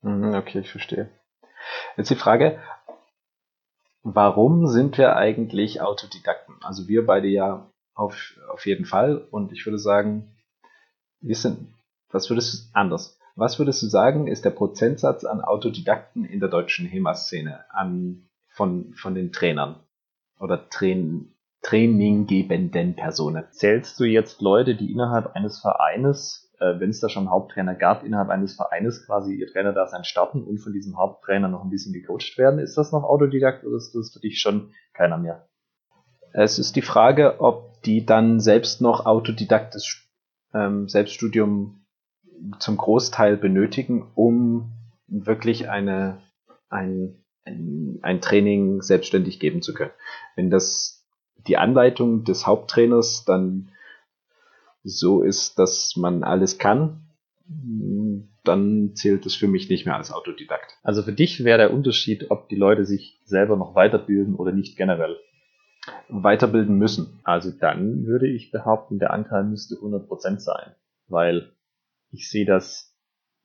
[0.01, 1.09] Mhm, okay, ich verstehe.
[1.97, 2.59] Jetzt die Frage,
[4.03, 6.55] warum sind wir eigentlich Autodidakten?
[6.61, 10.35] Also wir beide ja auf, auf jeden Fall und ich würde sagen,
[11.19, 11.73] wir sind
[12.11, 13.19] was würdest du anders?
[13.35, 18.93] Was würdest du sagen, ist der Prozentsatz an Autodidakten in der deutschen HEMA-Szene an von,
[18.95, 19.79] von den Trainern
[20.39, 23.45] oder Train, traininggebenden Personen?
[23.51, 28.03] Zählst du jetzt Leute, die innerhalb eines Vereines, äh, wenn es da schon Haupttrainer gab,
[28.03, 31.69] innerhalb eines Vereines quasi ihr Trainer da sein starten und von diesem Haupttrainer noch ein
[31.69, 32.59] bisschen gecoacht werden?
[32.59, 35.47] Ist das noch Autodidakt oder ist das für dich schon keiner mehr?
[36.33, 40.11] Es ist die Frage, ob die dann selbst noch autodidaktisch
[40.53, 41.85] ähm, Selbststudium
[42.59, 44.71] zum Großteil benötigen, um
[45.07, 46.21] wirklich eine,
[46.69, 49.91] ein, ein, ein Training selbstständig geben zu können.
[50.35, 51.05] Wenn das
[51.47, 53.69] die Anleitung des Haupttrainers dann
[54.83, 57.09] so ist, dass man alles kann,
[58.43, 60.77] dann zählt es für mich nicht mehr als Autodidakt.
[60.83, 64.77] Also für dich wäre der Unterschied, ob die Leute sich selber noch weiterbilden oder nicht
[64.77, 65.17] generell.
[66.07, 67.19] Weiterbilden müssen.
[67.23, 70.75] Also dann würde ich behaupten, der Anteil müsste 100% sein.
[71.07, 71.51] Weil
[72.11, 72.95] ich sehe das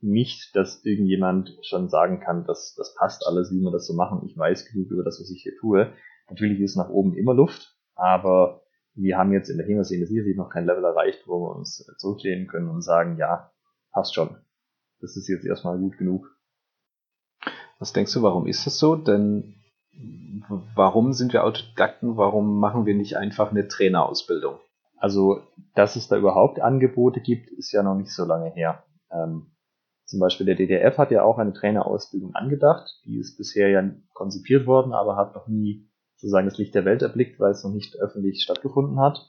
[0.00, 4.27] nicht, dass irgendjemand schon sagen kann, dass das passt alles, wie wir das so machen.
[4.27, 5.92] Ich weiß genug über das, was ich hier tue.
[6.29, 8.62] Natürlich ist nach oben immer Luft, aber
[8.94, 12.46] wir haben jetzt in der HEMA-Szene sicherlich noch kein Level erreicht, wo wir uns zurücklehnen
[12.46, 13.50] können und sagen, ja,
[13.92, 14.37] passt schon.
[15.00, 16.31] Das ist jetzt erstmal gut genug.
[17.79, 18.96] Was denkst du, warum ist das so?
[18.96, 19.55] Denn
[20.74, 22.16] warum sind wir Autodidakten?
[22.16, 24.59] Warum machen wir nicht einfach eine Trainerausbildung?
[25.05, 25.43] Also,
[25.75, 28.85] dass es da überhaupt Angebote gibt, ist ja noch nicht so lange her.
[29.12, 29.53] Ähm,
[30.07, 33.03] zum Beispiel der DDF hat ja auch eine Trainerausbildung angedacht.
[33.05, 37.03] Die ist bisher ja konzipiert worden, aber hat noch nie sozusagen das Licht der Welt
[37.03, 39.29] erblickt, weil es noch nicht öffentlich stattgefunden hat.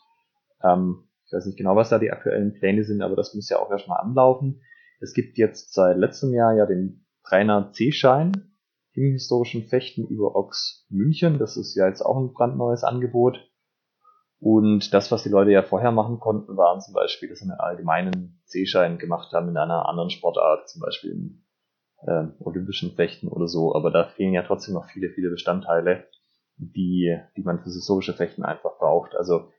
[0.63, 3.59] Ähm, ich weiß nicht genau, was da die aktuellen Pläne sind, aber das muss ja
[3.59, 4.61] auch erstmal anlaufen.
[5.01, 8.31] Es gibt jetzt seit letztem Jahr ja den Trainer C-Schein
[8.93, 11.37] im historischen Fechten über Ox München.
[11.37, 13.45] Das ist ja jetzt auch ein brandneues Angebot.
[14.39, 17.59] Und das, was die Leute ja vorher machen konnten, waren zum Beispiel, dass sie einen
[17.59, 21.45] allgemeinen C-Schein gemacht haben in einer anderen Sportart, zum Beispiel im
[22.05, 23.73] äh, olympischen Fechten oder so.
[23.75, 26.05] Aber da fehlen ja trotzdem noch viele, viele Bestandteile,
[26.57, 29.15] die, die man fürs historische Fechten einfach braucht.
[29.15, 29.49] Also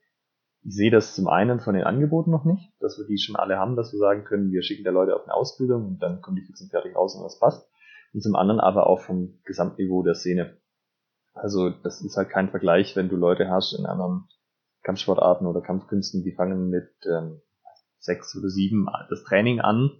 [0.62, 3.56] ich sehe das zum einen von den Angeboten noch nicht, dass wir die schon alle
[3.56, 6.36] haben, dass wir sagen können, wir schicken der Leute auf eine Ausbildung und dann kommen
[6.36, 7.70] die fix und fertig raus und das passt.
[8.12, 10.56] Und zum anderen aber auch vom Gesamtniveau der Szene.
[11.34, 14.28] Also das ist halt kein Vergleich, wenn du Leute hast in anderen
[14.86, 17.40] Kampfsportarten oder Kampfkünsten, die fangen mit ähm,
[17.98, 19.90] sechs oder sieben das Training an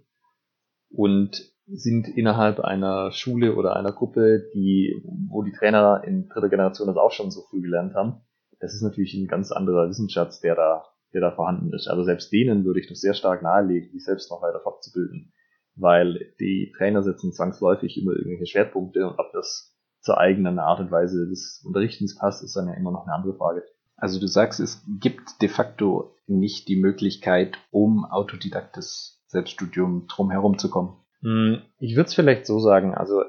[0.91, 6.87] und sind innerhalb einer Schule oder einer Gruppe, die, wo die Trainer in dritter Generation
[6.87, 8.21] das auch schon so früh gelernt haben.
[8.61, 11.89] Das ist natürlich ein ganz anderer Wissensschatz, der da, der da vorhanden ist.
[11.89, 15.33] Also selbst denen würde ich doch sehr stark nahelegen, die selbst noch weiter fortzubilden.
[15.75, 20.93] Weil die Trainer setzen zwangsläufig immer irgendwelche Schwerpunkte und ob das zur eigenen Art und
[20.93, 23.65] Weise des Unterrichtens passt, ist dann ja immer noch eine andere Frage.
[23.97, 30.71] Also du sagst, es gibt de facto nicht die Möglichkeit, um autodidaktes Selbststudium drumherum zu
[30.71, 30.97] kommen?
[31.23, 33.23] Hm, ich würde es vielleicht so sagen, also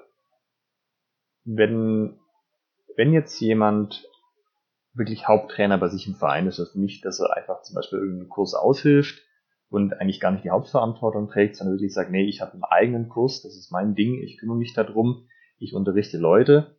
[1.46, 2.20] wenn,
[2.96, 4.06] wenn jetzt jemand
[4.94, 8.30] wirklich Haupttrainer bei sich im Verein ist, das nicht, dass er einfach zum Beispiel irgendeinen
[8.30, 9.22] Kurs aushilft
[9.70, 13.10] und eigentlich gar nicht die Hauptverantwortung trägt, sondern wirklich sagt, nee, ich habe einen eigenen
[13.10, 15.28] Kurs, das ist mein Ding, ich kümmere mich darum,
[15.60, 16.78] ich unterrichte Leute,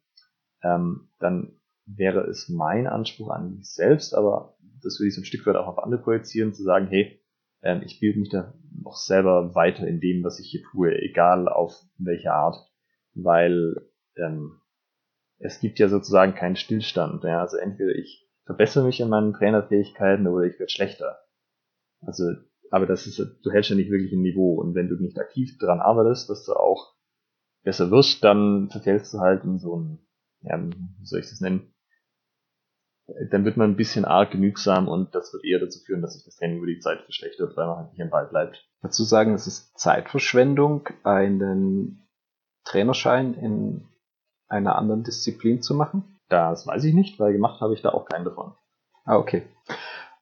[0.62, 1.57] ähm, dann
[1.96, 5.56] wäre es mein Anspruch an mich selbst, aber das würde ich so ein Stück weit
[5.56, 7.20] auch auf andere projizieren, zu sagen, hey,
[7.62, 11.48] ähm, ich bilde mich da noch selber weiter in dem, was ich hier tue, egal
[11.48, 12.56] auf welche Art,
[13.14, 13.74] weil
[14.16, 14.60] ähm,
[15.38, 17.24] es gibt ja sozusagen keinen Stillstand.
[17.24, 17.40] Ja?
[17.40, 21.18] Also entweder ich verbessere mich in meinen Trainerfähigkeiten oder ich werde schlechter.
[22.00, 22.24] Also,
[22.70, 25.56] aber das ist, du hältst ja nicht wirklich ein Niveau und wenn du nicht aktiv
[25.58, 26.94] daran arbeitest, dass du auch
[27.62, 29.98] besser wirst, dann verfällst du halt in so ein,
[30.42, 31.74] ja, wie soll ich das nennen,
[33.30, 36.24] dann wird man ein bisschen arg genügsam und das wird eher dazu führen, dass sich
[36.24, 38.66] das Training über die Zeit verschlechtert, weil man halt nicht am Ball bleibt.
[38.82, 42.06] Dazu sagen, es ist Zeitverschwendung, einen
[42.64, 43.88] Trainerschein in
[44.48, 46.18] einer anderen Disziplin zu machen?
[46.28, 48.54] Das weiß ich nicht, weil gemacht habe ich da auch keinen davon.
[49.04, 49.44] Ah, okay.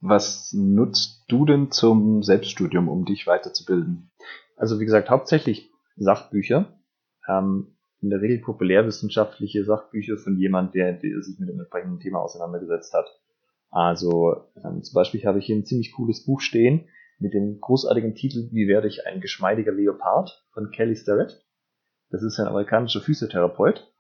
[0.01, 4.11] Was nutzt du denn zum Selbststudium, um dich weiterzubilden?
[4.57, 6.67] Also wie gesagt, hauptsächlich Sachbücher.
[7.29, 7.76] Ähm,
[8.07, 12.95] in der Regel populärwissenschaftliche Sachbücher von jemand, der, der sich mit dem entsprechenden Thema auseinandergesetzt
[12.95, 13.07] hat.
[13.71, 16.89] Also ähm, zum Beispiel habe ich hier ein ziemlich cooles Buch stehen
[17.19, 21.45] mit dem großartigen Titel Wie werde ich ein geschmeidiger Leopard von Kelly Starrett.
[22.11, 23.93] Das ist ein amerikanischer Physiotherapeut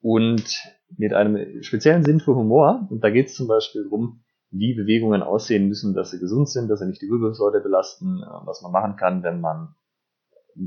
[0.00, 0.58] und
[0.96, 2.88] mit einem speziellen Sinn für Humor.
[2.90, 6.68] Und da geht es zum Beispiel darum, wie Bewegungen aussehen müssen, dass sie gesund sind,
[6.68, 9.74] dass sie nicht die Wirbelsäule belasten, äh, was man machen kann, wenn man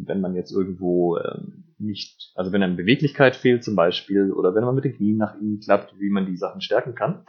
[0.05, 4.63] wenn man jetzt irgendwo ähm, nicht, also wenn einem Beweglichkeit fehlt zum Beispiel, oder wenn
[4.63, 7.25] man mit den Knien nach innen klappt, wie man die Sachen stärken kann.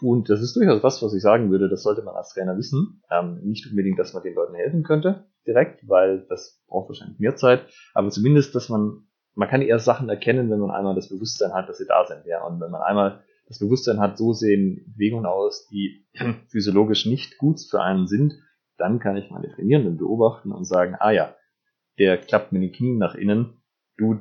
[0.00, 3.02] Und das ist durchaus was, was ich sagen würde, das sollte man als Trainer wissen.
[3.10, 7.34] Ähm, nicht unbedingt, dass man den Leuten helfen könnte, direkt, weil das braucht wahrscheinlich mehr
[7.34, 11.52] Zeit, aber zumindest, dass man, man kann eher Sachen erkennen, wenn man einmal das Bewusstsein
[11.52, 12.26] hat, dass sie da sind.
[12.26, 12.46] Ja.
[12.46, 16.06] Und wenn man einmal das Bewusstsein hat, so sehen Bewegungen aus, die
[16.48, 18.34] physiologisch nicht gut für einen sind,
[18.76, 21.34] dann kann ich meine Trainierenden beobachten und sagen, ah ja,
[21.98, 23.60] der klappt mit den Knien nach innen.
[23.96, 24.20] Du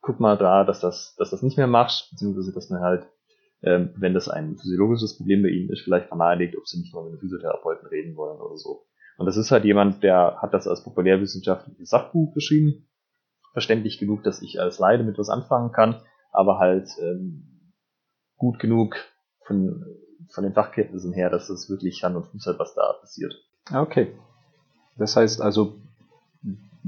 [0.00, 3.06] guck mal da, dass das, dass das nicht mehr machst, beziehungsweise dass man halt,
[3.62, 7.02] ähm, wenn das ein physiologisches Problem bei ihnen ist, vielleicht nahelegt, ob sie nicht mal
[7.02, 8.86] mit einem Physiotherapeuten reden wollen oder so.
[9.18, 12.86] Und das ist halt jemand, der hat das als populärwissenschaftliches Sachbuch geschrieben,
[13.52, 17.72] verständlich genug, dass ich als Leide mit was anfangen kann, aber halt ähm,
[18.36, 18.96] gut genug
[19.46, 19.84] von,
[20.28, 23.34] von den Fachkenntnissen her, dass das wirklich Hand und Fuß hat, was da passiert.
[23.74, 24.12] Okay.
[24.98, 25.80] Das heißt also,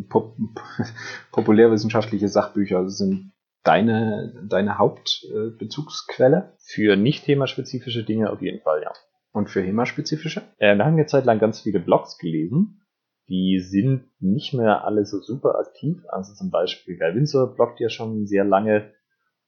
[0.08, 0.37] pop
[1.32, 3.32] populärwissenschaftliche Sachbücher sind
[3.64, 6.54] deine, deine Hauptbezugsquelle?
[6.58, 8.92] Für nicht themaspezifische Dinge auf jeden Fall, ja.
[9.32, 10.42] Und für HEMA-spezifische?
[10.58, 12.80] Äh, da haben wir Zeit lang ganz viele Blogs gelesen.
[13.28, 16.02] Die sind nicht mehr alle so super aktiv.
[16.08, 18.92] Also zum Beispiel Guy Windsor bloggt ja schon sehr lange.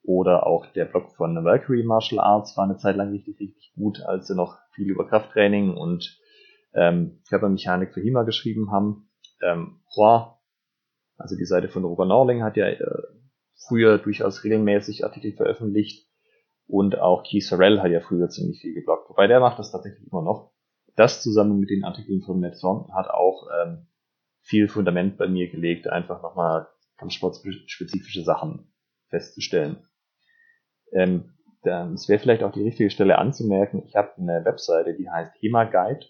[0.03, 4.01] Oder auch der Blog von Valkyrie Martial Arts war eine Zeit lang richtig, richtig gut,
[4.03, 6.19] als sie noch viel über Krafttraining und
[6.75, 9.11] ähm, Körpermechanik für HEMA geschrieben haben.
[9.43, 10.40] Ähm, Roy
[11.21, 13.03] also die Seite von Roger Norling hat ja äh,
[13.69, 16.09] früher durchaus regelmäßig Artikel veröffentlicht
[16.67, 19.11] und auch Keith Sorrell hat ja früher ziemlich viel geblockt.
[19.11, 20.53] Wobei der macht das tatsächlich immer noch.
[20.97, 23.87] Das zusammen mit den Artikeln von Matt Thornton hat auch ähm,
[24.41, 28.73] viel Fundament bei mir gelegt, einfach nochmal ganz sportspezifische Sachen
[29.09, 29.87] festzustellen.
[30.93, 35.35] Ähm, es wäre vielleicht auch die richtige Stelle anzumerken, ich habe eine Webseite, die heißt
[35.41, 36.07] HEMA-Guide.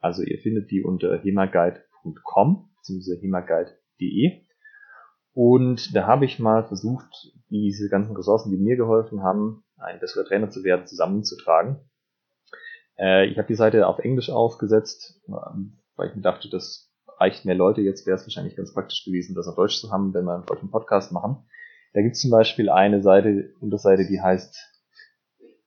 [0.00, 3.20] Also ihr findet die unter hemaguide.com bzw.
[3.20, 4.44] hemaguide www.ressourcen.de.
[5.34, 10.24] Und da habe ich mal versucht, diese ganzen Ressourcen, die mir geholfen haben, ein besserer
[10.24, 11.76] Trainer zu werden, zusammenzutragen.
[12.98, 17.44] Äh, ich habe die Seite auf Englisch aufgesetzt, ähm, weil ich mir dachte, das reicht
[17.44, 17.82] mehr Leute.
[17.82, 20.46] Jetzt wäre es wahrscheinlich ganz praktisch gewesen, das auf Deutsch zu haben, wenn wir einen
[20.46, 21.46] deutschen Podcast machen.
[21.94, 24.56] Da gibt es zum Beispiel eine Seite, Unterseite, die heißt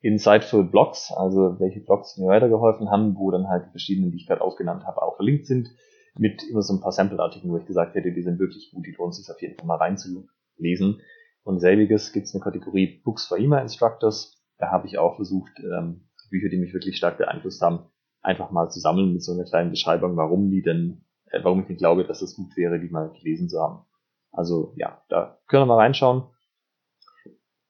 [0.01, 4.27] Insightful Blogs, also welche Blogs mir weitergeholfen haben, wo dann halt die verschiedenen, die ich
[4.27, 5.69] gerade aufgenannt habe, auch verlinkt sind
[6.17, 8.91] mit immer so ein paar Sample-Artikeln, wo ich gesagt hätte, die sind wirklich gut, die
[8.91, 11.01] lohnt sich auf jeden Fall mal reinzulesen.
[11.43, 14.43] Und selbiges gibt es eine Kategorie Books for HEMA Instructors.
[14.57, 17.85] Da habe ich auch versucht, ähm, Bücher, die mich wirklich stark beeinflusst haben,
[18.21, 21.67] einfach mal zu sammeln mit so einer kleinen Beschreibung, warum die denn, äh, warum ich
[21.67, 23.85] denn glaube, dass es gut wäre, die mal gelesen zu haben.
[24.31, 26.23] Also ja, da können wir mal reinschauen.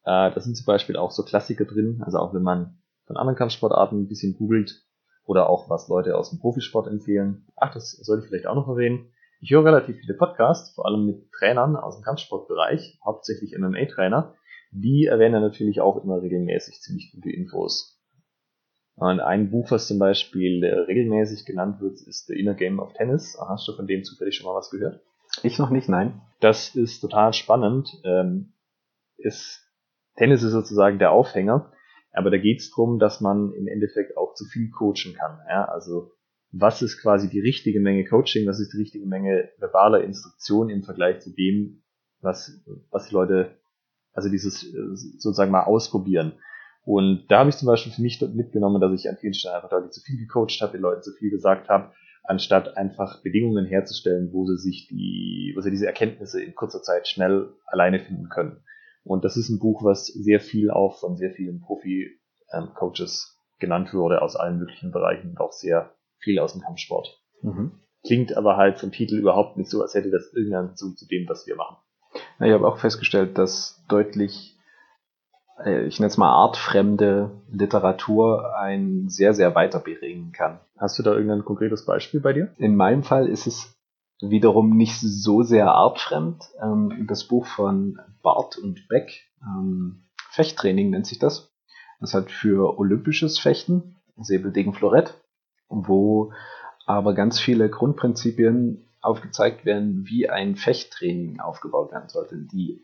[0.03, 3.37] Äh, da sind zum Beispiel auch so Klassiker drin, also auch wenn man von anderen
[3.37, 4.85] Kampfsportarten ein bisschen googelt,
[5.31, 7.47] oder auch was Leute aus dem Profisport empfehlen.
[7.55, 9.13] Ach, das sollte ich vielleicht auch noch erwähnen.
[9.39, 14.35] Ich höre relativ viele Podcasts, vor allem mit Trainern aus dem Kampfsportbereich, hauptsächlich MMA-Trainer.
[14.71, 17.97] Die erwähnen natürlich auch immer regelmäßig ziemlich gute Infos.
[18.95, 22.91] Und ein Buch, was zum Beispiel äh, regelmäßig genannt wird, ist The Inner Game of
[22.91, 23.37] Tennis.
[23.39, 24.99] Hast du von dem zufällig schon mal was gehört?
[25.43, 26.21] Ich noch nicht, nein.
[26.41, 27.89] Das ist total spannend.
[28.03, 28.51] Ähm,
[29.17, 29.65] ist,
[30.17, 31.71] Tennis ist sozusagen der Aufhänger,
[32.11, 35.39] aber da geht es darum, dass man im Endeffekt auch zu viel coachen kann.
[35.47, 35.65] Ja?
[35.65, 36.11] Also
[36.51, 40.83] was ist quasi die richtige Menge Coaching, was ist die richtige Menge verbaler Instruktion im
[40.83, 41.83] Vergleich zu dem,
[42.19, 43.57] was, was die Leute,
[44.13, 46.33] also dieses äh, sozusagen mal ausprobieren.
[46.83, 49.69] Und da habe ich zum Beispiel für mich mitgenommen, dass ich an vielen Stellen einfach
[49.69, 51.93] deutlich zu viel gecoacht habe, den Leuten zu viel gesagt habe,
[52.23, 57.07] anstatt einfach Bedingungen herzustellen, wo sie sich die, wo sie diese Erkenntnisse in kurzer Zeit
[57.07, 58.63] schnell alleine finden können.
[59.03, 64.21] Und das ist ein Buch, was sehr viel auch von sehr vielen Profi-Coaches genannt wurde
[64.21, 67.19] aus allen möglichen Bereichen und auch sehr viel aus dem Kampfsport.
[67.41, 67.71] Mhm.
[68.05, 71.27] Klingt aber halt vom Titel überhaupt nicht so, als hätte das irgendeinen Bezug zu dem,
[71.29, 71.77] was wir machen.
[72.39, 74.57] Ja, ich habe auch festgestellt, dass deutlich,
[75.63, 80.59] äh, ich nenne es mal artfremde Literatur einen sehr, sehr weiterbringen kann.
[80.77, 82.53] Hast du da irgendein konkretes Beispiel bei dir?
[82.57, 83.75] In meinem Fall ist es
[84.21, 86.43] wiederum nicht so sehr artfremd.
[86.61, 91.51] Ähm, das Buch von Bart und Beck, ähm, Fechttraining nennt sich das.
[91.99, 95.15] Das hat für olympisches Fechten, Säbel Florett,
[95.69, 96.33] wo
[96.85, 102.83] aber ganz viele Grundprinzipien aufgezeigt werden, wie ein Fechttraining aufgebaut werden sollte, die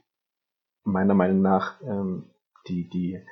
[0.84, 2.32] meiner Meinung nach ähm,
[2.68, 3.24] die, die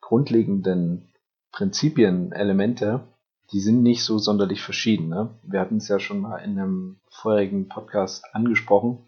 [0.00, 1.12] grundlegenden
[1.52, 3.08] Prinzipien, Elemente,
[3.52, 5.08] die sind nicht so sonderlich verschieden.
[5.08, 5.30] Ne?
[5.42, 8.98] Wir hatten es ja schon mal in einem vorherigen Podcast angesprochen.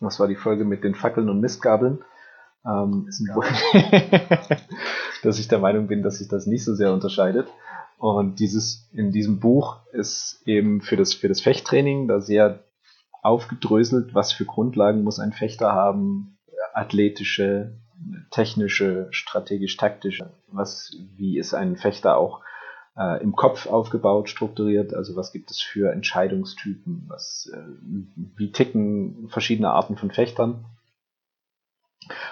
[0.00, 2.02] Das war die Folge mit den Fackeln und Mistgabeln.
[2.64, 3.08] Ähm,
[5.22, 7.48] dass ich der Meinung bin, dass sich das nicht so sehr unterscheidet.
[7.98, 12.64] Und dieses, in diesem Buch ist eben für das, für das Fechttraining da sehr
[13.22, 16.38] aufgedröselt, was für Grundlagen muss ein Fechter haben,
[16.72, 17.78] athletische,
[18.30, 22.40] technische, strategisch-taktische, was, wie ist ein Fechter auch
[23.00, 27.62] äh, im Kopf aufgebaut, strukturiert, also was gibt es für Entscheidungstypen, was, äh,
[28.36, 30.66] wie ticken verschiedene Arten von Fechtern.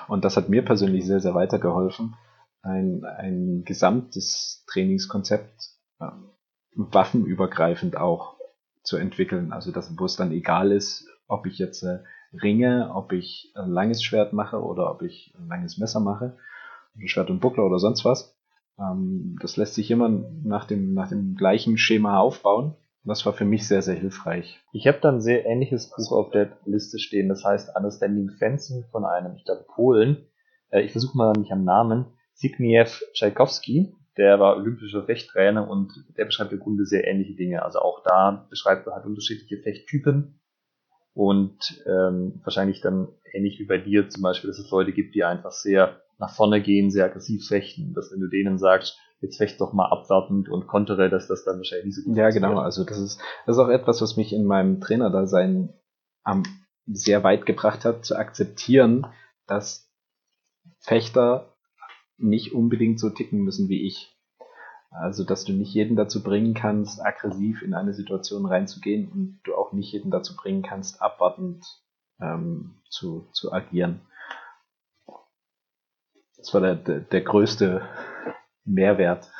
[0.09, 2.17] Und das hat mir persönlich sehr, sehr weitergeholfen,
[2.63, 6.31] ein, ein gesamtes Trainingskonzept ähm,
[6.75, 8.37] waffenübergreifend auch
[8.83, 9.53] zu entwickeln.
[9.53, 12.01] Also dass, wo es dann egal ist, ob ich jetzt äh,
[12.43, 16.37] ringe, ob ich ein langes Schwert mache oder ob ich ein langes Messer mache,
[17.07, 18.38] Schwert und Buckler oder sonst was.
[18.79, 22.75] Ähm, das lässt sich immer nach dem, nach dem gleichen Schema aufbauen.
[23.05, 24.61] Das war für mich sehr, sehr hilfreich.
[24.73, 28.85] Ich habe dann ein sehr ähnliches Buch auf der Liste stehen, das heißt Understanding Fencing
[28.91, 30.27] von einem, ich glaube, Polen.
[30.71, 32.07] Äh, ich versuche mal nicht am Namen.
[32.35, 37.63] Zygniew Tchaikovsky, der war olympischer Fechttrainer und der beschreibt im Grunde sehr ähnliche Dinge.
[37.63, 40.38] Also auch da beschreibt er halt unterschiedliche Fechttypen
[41.19, 45.25] und ähm, wahrscheinlich dann ähnlich wie bei dir zum Beispiel, dass es Leute gibt, die
[45.25, 47.93] einfach sehr nach vorne gehen, sehr aggressiv fechten.
[47.93, 51.57] Dass wenn du denen sagst, jetzt fecht doch mal abwartend und kontere, dass das dann
[51.57, 52.19] wahrscheinlich nicht so gut ist.
[52.19, 52.61] Ja, genau.
[52.61, 55.75] Also das ist, das ist auch etwas, was mich in meinem Trainerdasein
[56.23, 56.45] am
[56.87, 59.05] sehr weit gebracht hat, zu akzeptieren,
[59.49, 59.93] dass
[60.79, 61.57] Fechter
[62.17, 64.17] nicht unbedingt so ticken müssen wie ich.
[64.91, 69.55] Also, dass du nicht jeden dazu bringen kannst, aggressiv in eine Situation reinzugehen und du
[69.55, 71.65] auch nicht jeden dazu bringen kannst, abwartend
[72.21, 74.01] ähm, zu, zu agieren.
[76.37, 77.83] Das war der, der, größte
[78.65, 79.31] Mehrwert.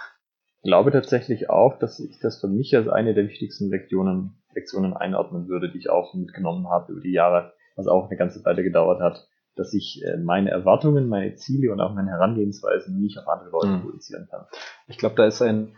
[0.57, 4.95] Ich glaube tatsächlich auch, dass ich das für mich als eine der wichtigsten Lektionen, Lektionen
[4.95, 8.63] einordnen würde, die ich auch mitgenommen habe über die Jahre, was auch eine ganze Weile
[8.63, 9.29] gedauert hat
[9.59, 13.69] dass ich äh, meine Erwartungen, meine Ziele und auch meine Herangehensweisen nicht auf andere Leute
[13.69, 13.83] mhm.
[13.83, 14.47] projizieren kann.
[14.87, 15.77] Ich glaube, da ist ein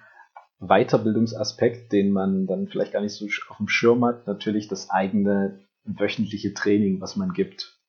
[0.61, 5.59] Weiterbildungsaspekt, den man dann vielleicht gar nicht so auf dem Schirm hat, natürlich das eigene
[5.85, 7.81] wöchentliche Training, was man gibt,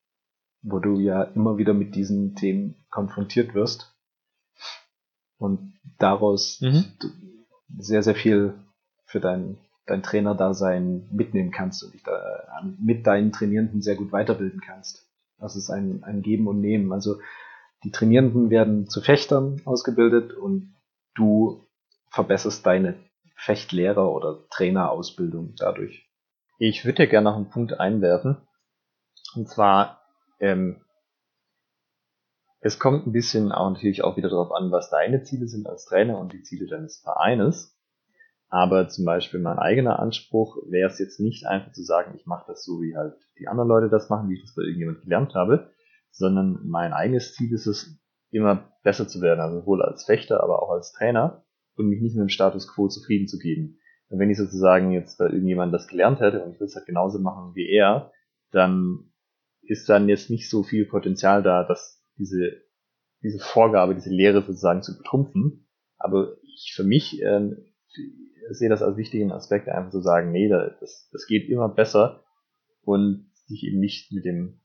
[0.62, 3.94] wo du ja immer wieder mit diesen Themen konfrontiert wirst
[5.36, 6.84] und daraus mhm.
[7.78, 8.54] sehr, sehr viel
[9.04, 12.22] für dein, dein Trainerdasein mitnehmen kannst und dich da
[12.78, 15.11] mit deinen Trainierenden sehr gut weiterbilden kannst.
[15.42, 16.92] Das ist ein, ein Geben und Nehmen.
[16.92, 17.20] Also
[17.82, 20.76] die Trainierenden werden zu Fechtern ausgebildet und
[21.14, 21.66] du
[22.10, 22.94] verbesserst deine
[23.36, 26.08] Fechtlehrer- oder Trainerausbildung dadurch.
[26.58, 28.36] Ich würde ja gerne noch einen Punkt einwerfen.
[29.34, 30.00] Und zwar,
[30.38, 30.84] ähm,
[32.60, 35.86] es kommt ein bisschen auch natürlich auch wieder darauf an, was deine Ziele sind als
[35.86, 37.76] Trainer und die Ziele deines Vereines.
[38.52, 42.44] Aber zum Beispiel mein eigener Anspruch wäre es jetzt nicht einfach zu sagen, ich mache
[42.48, 45.34] das so, wie halt die anderen Leute das machen, wie ich das bei irgendjemand gelernt
[45.34, 45.70] habe,
[46.10, 47.98] sondern mein eigenes Ziel ist es,
[48.30, 51.46] immer besser zu werden, also sowohl als Fechter, aber auch als Trainer
[51.76, 53.78] und mich nicht mit dem Status quo zufrieden zu geben.
[54.08, 56.84] Und wenn ich sozusagen jetzt bei irgendjemand das gelernt hätte und ich will es halt
[56.84, 58.12] genauso machen wie er,
[58.50, 59.12] dann
[59.62, 62.52] ist dann jetzt nicht so viel Potenzial da, dass diese,
[63.22, 65.68] diese Vorgabe, diese Lehre sozusagen zu betrumpfen.
[65.96, 67.50] Aber ich für mich äh,
[68.50, 72.24] sehe das als wichtigen Aspekt, einfach zu sagen, nee, das, das geht immer besser
[72.82, 74.60] und sich eben nicht mit dem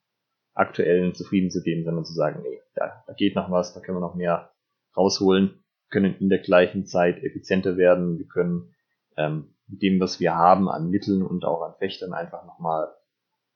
[0.53, 3.97] aktuellen zufrieden zu geben, sondern zu sagen, nee, da, da geht noch was, da können
[3.97, 4.51] wir noch mehr
[4.95, 8.73] rausholen, können in der gleichen Zeit effizienter werden, wir können
[9.17, 12.87] ähm, mit dem, was wir haben an Mitteln und auch an Fechtern einfach nochmal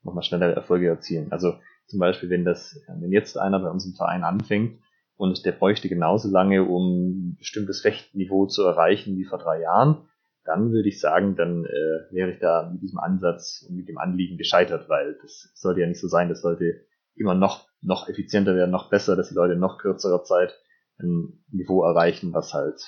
[0.04, 1.32] noch mal schnellere Erfolge erzielen.
[1.32, 1.54] Also
[1.86, 4.80] zum Beispiel, wenn das, wenn jetzt einer bei uns im Verein anfängt
[5.16, 10.08] und der bräuchte genauso lange, um ein bestimmtes Fechtniveau zu erreichen wie vor drei Jahren,
[10.44, 13.98] dann würde ich sagen, dann äh, wäre ich da mit diesem Ansatz und mit dem
[13.98, 16.86] Anliegen gescheitert, weil das sollte ja nicht so sein, das sollte
[17.16, 20.54] immer noch, noch effizienter werden, noch besser, dass die Leute in noch kürzerer Zeit
[21.00, 22.82] ein Niveau erreichen, was halt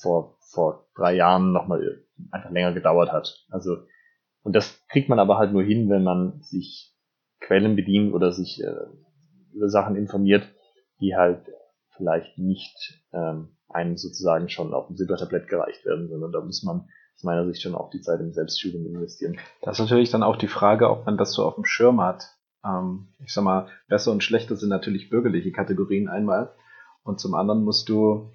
[0.00, 3.46] vor, vor drei Jahren nochmal einfach länger gedauert hat.
[3.50, 3.76] Also,
[4.42, 6.94] und das kriegt man aber halt nur hin, wenn man sich
[7.40, 10.44] Quellen bedient oder sich äh, über Sachen informiert,
[11.00, 11.44] die halt
[11.96, 16.88] vielleicht nicht ähm, einem sozusagen schon auf dem Silbertablett gereicht werden, sondern da muss man
[17.14, 19.38] aus meiner Sicht schon auch die Zeit in Selbstschulung investieren.
[19.62, 22.36] Das ist natürlich dann auch die Frage, ob man das so auf dem Schirm hat.
[22.64, 26.54] Ähm, ich sag mal, besser und schlechter sind natürlich bürgerliche Kategorien einmal.
[27.02, 28.32] Und zum anderen musst du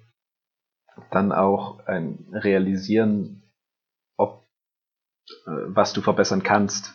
[1.10, 3.42] dann auch ein, realisieren,
[4.16, 4.46] ob
[5.46, 6.94] äh, was du verbessern kannst.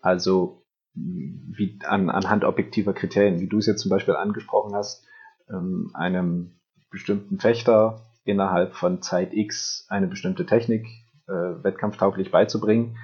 [0.00, 0.64] Also
[0.94, 5.04] wie an, anhand objektiver Kriterien, wie du es jetzt zum Beispiel angesprochen hast,
[5.48, 6.60] ähm, einem
[6.94, 10.86] bestimmten Fechter innerhalb von Zeit X eine bestimmte Technik
[11.26, 12.96] äh, wettkampftauglich beizubringen.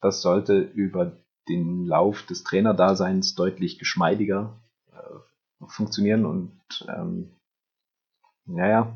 [0.00, 1.12] Das sollte über
[1.48, 4.58] den Lauf des Trainerdaseins deutlich geschmeidiger
[4.92, 7.36] äh, funktionieren und ähm,
[8.46, 8.92] naja,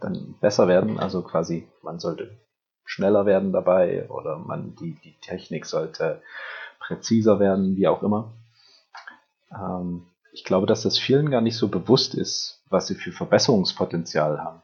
[0.00, 0.98] dann besser werden.
[0.98, 2.38] Also quasi, man sollte
[2.84, 6.22] schneller werden dabei oder man die, die Technik sollte
[6.78, 8.32] präziser werden, wie auch immer.
[9.50, 14.42] Ähm, ich glaube, dass das vielen gar nicht so bewusst ist, was sie für Verbesserungspotenzial
[14.42, 14.62] haben.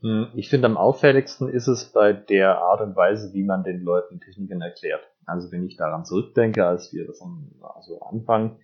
[0.00, 3.82] Hm, ich finde, am auffälligsten ist es bei der Art und Weise, wie man den
[3.82, 5.06] Leuten Techniken erklärt.
[5.26, 8.58] Also wenn ich daran zurückdenke, als wir das am, also anfangen,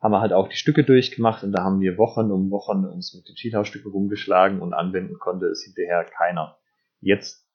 [0.00, 3.14] haben wir halt auch die Stücke durchgemacht und da haben wir Wochen um Wochen uns
[3.14, 6.56] mit den Cheetah-Stücken rumgeschlagen und anwenden konnte es hinterher keiner.
[7.00, 7.46] Jetzt,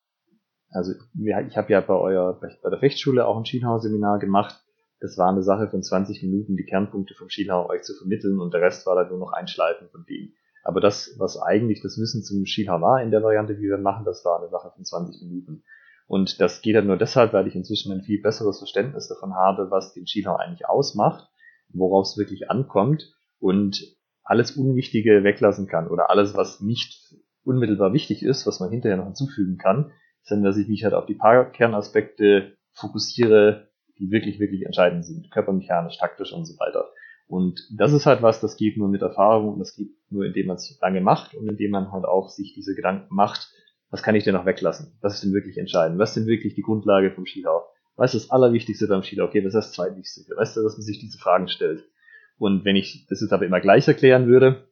[0.70, 4.65] also ich habe ja bei euer, bei der Fechtschule auch ein Cheetah-Seminar gemacht
[5.06, 8.54] das war eine Sache von 20 Minuten, die Kernpunkte vom Skilauer euch zu vermitteln und
[8.54, 10.34] der Rest war dann nur noch Einschleifen von dem.
[10.64, 14.04] Aber das, was eigentlich das Wissen zum Skilauer war in der Variante, wie wir machen,
[14.04, 15.64] das war eine Sache von 20 Minuten.
[16.08, 19.70] Und das geht dann nur deshalb, weil ich inzwischen ein viel besseres Verständnis davon habe,
[19.70, 21.30] was den Skilauer eigentlich ausmacht,
[21.70, 28.24] worauf es wirklich ankommt und alles Unwichtige weglassen kann oder alles, was nicht unmittelbar wichtig
[28.24, 29.92] ist, was man hinterher noch hinzufügen kann,
[30.24, 33.70] sondern dass ich mich halt auf die paar Kernaspekte fokussiere,
[34.00, 36.90] die wirklich, wirklich entscheidend sind, körpermechanisch, taktisch und so weiter.
[37.28, 40.48] Und das ist halt was, das geht nur mit Erfahrung und das geht nur, indem
[40.48, 43.52] man es lange macht und indem man halt auch sich diese Gedanken macht,
[43.90, 44.98] was kann ich denn noch weglassen?
[45.02, 45.98] Was ist denn wirklich entscheidend?
[46.00, 47.64] Was ist denn wirklich die Grundlage vom Skilauf?
[47.96, 49.30] Was ist das Allerwichtigste beim Skilauf?
[49.30, 50.36] Okay, was ist das Zweitwichtigste?
[50.36, 51.86] Weißt du, dass man sich diese Fragen stellt?
[52.38, 54.68] Und wenn ich das jetzt aber immer gleich erklären würde,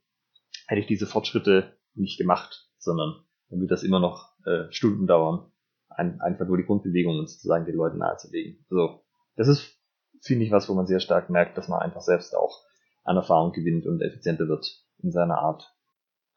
[0.67, 5.51] hätte ich diese Fortschritte nicht gemacht, sondern dann würde das immer noch äh, Stunden dauern,
[5.89, 8.65] ein, einfach nur die Grundbewegungen sozusagen den Leuten nahezulegen.
[8.69, 9.02] Also
[9.35, 9.77] das ist,
[10.21, 12.63] finde ich, was, wo man sehr stark merkt, dass man einfach selbst auch
[13.03, 15.73] an Erfahrung gewinnt und effizienter wird in seiner Art.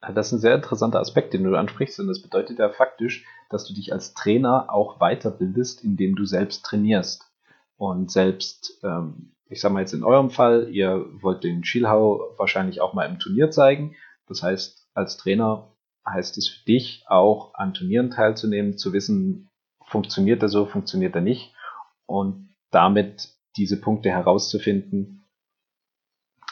[0.01, 3.65] Das ist ein sehr interessanter Aspekt, den du ansprichst, und das bedeutet ja faktisch, dass
[3.65, 7.25] du dich als Trainer auch weiterbildest, indem du selbst trainierst.
[7.77, 12.81] Und selbst, ähm, ich sag mal jetzt in eurem Fall, ihr wollt den Schielhau wahrscheinlich
[12.81, 13.95] auch mal im Turnier zeigen.
[14.27, 15.71] Das heißt, als Trainer
[16.05, 19.49] heißt es für dich auch an Turnieren teilzunehmen, zu wissen,
[19.85, 21.53] funktioniert er so, funktioniert er nicht.
[22.05, 25.27] Und damit diese Punkte herauszufinden,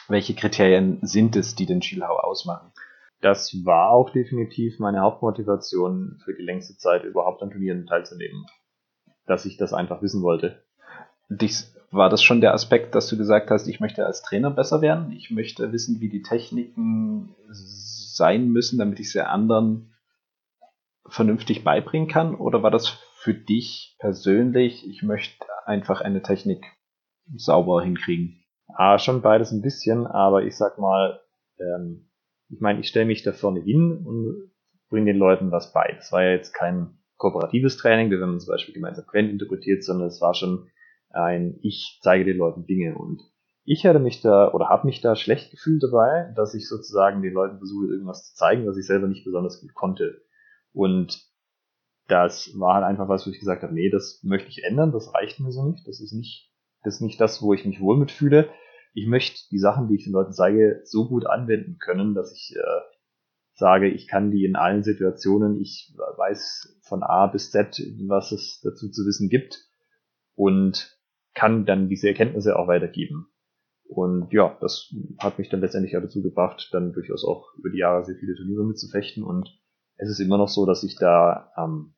[0.08, 2.72] welche Kriterien sind es, die den Schielhau ausmachen.
[3.20, 8.46] Das war auch definitiv meine Hauptmotivation für die längste Zeit überhaupt an Turnieren teilzunehmen.
[9.26, 10.62] Dass ich das einfach wissen wollte.
[11.28, 14.80] Dich, war das schon der Aspekt, dass du gesagt hast, ich möchte als Trainer besser
[14.80, 15.12] werden?
[15.12, 19.92] Ich möchte wissen, wie die Techniken sein müssen, damit ich sie anderen
[21.08, 22.34] vernünftig beibringen kann?
[22.34, 26.64] Oder war das für dich persönlich, ich möchte einfach eine Technik
[27.34, 28.40] sauber hinkriegen?
[28.68, 31.20] Ah, schon beides ein bisschen, aber ich sag mal,
[31.58, 32.08] ähm,
[32.48, 34.50] ich meine, ich stelle mich da vorne hin und
[34.88, 35.92] bringe den Leuten was bei.
[35.96, 40.08] Das war ja jetzt kein kooperatives Training, wenn man zum Beispiel gemeinsam Quellen interpretiert, sondern
[40.08, 40.70] es war schon
[41.10, 43.22] ein, ich zeige den Leuten Dinge und
[43.64, 47.32] ich hatte mich da oder habe mich da schlecht gefühlt dabei, dass ich sozusagen den
[47.32, 50.22] Leuten versuche, irgendwas zu zeigen, was ich selber nicht besonders gut konnte.
[50.72, 51.20] Und
[52.08, 55.12] das war halt einfach was, wo ich gesagt habe, nee, das möchte ich ändern, das
[55.14, 56.52] reicht mir so nicht, das ist nicht,
[56.82, 58.48] das ist nicht das, wo ich mich wohl mitfühle.
[58.94, 62.54] Ich möchte die Sachen, die ich den Leuten zeige, so gut anwenden können, dass ich
[62.56, 62.80] äh,
[63.54, 68.60] sage, ich kann die in allen Situationen, ich weiß von A bis Z, was es
[68.62, 69.66] dazu zu wissen gibt
[70.34, 70.96] und
[71.34, 73.28] kann dann diese Erkenntnisse auch weitergeben.
[73.88, 77.78] Und ja, das hat mich dann letztendlich auch dazu gebracht, dann durchaus auch über die
[77.78, 79.22] Jahre sehr viele Turniere mitzufechten.
[79.22, 79.58] Und
[79.96, 81.94] es ist immer noch so, dass ich da ähm,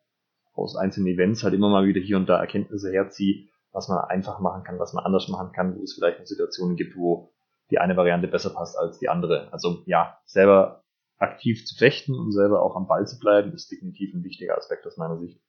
[0.62, 4.40] aus einzelnen Events halt immer mal wieder hier und da Erkenntnisse herziehe, was man einfach
[4.40, 7.32] machen kann, was man anders machen kann, wo es vielleicht Situationen gibt, wo
[7.70, 9.52] die eine Variante besser passt als die andere.
[9.52, 10.84] Also ja, selber
[11.18, 14.86] aktiv zu fechten und selber auch am Ball zu bleiben, ist definitiv ein wichtiger Aspekt
[14.86, 15.40] aus meiner Sicht.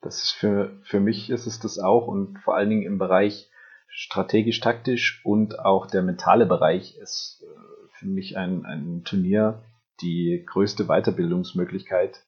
[0.00, 3.50] Das ist für, für mich ist es das auch und vor allen Dingen im Bereich
[3.88, 9.62] strategisch-taktisch und auch der mentale Bereich ist äh, für mich ein, ein Turnier
[10.00, 12.24] die größte Weiterbildungsmöglichkeit,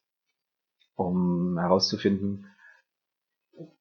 [0.99, 2.47] um herauszufinden,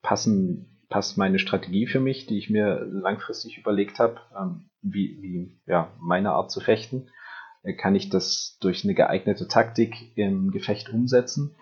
[0.02, 5.60] passen, passt meine Strategie für mich, die ich mir langfristig überlegt habe, ähm, wie, wie
[5.66, 7.10] ja, meine Art zu fechten.
[7.62, 11.56] Äh, kann ich das durch eine geeignete Taktik im Gefecht umsetzen?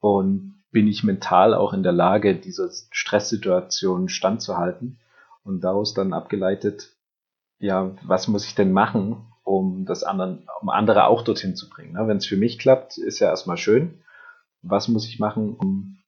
[0.00, 5.00] Und bin ich mental auch in der Lage, dieser Stresssituation standzuhalten?
[5.44, 6.92] Und daraus dann abgeleitet,
[7.58, 11.94] ja, was muss ich denn machen, um das anderen, um andere auch dorthin zu bringen?
[11.94, 12.06] Ne?
[12.06, 14.02] Wenn es für mich klappt, ist ja erstmal schön.
[14.62, 15.98] Was muss ich machen, um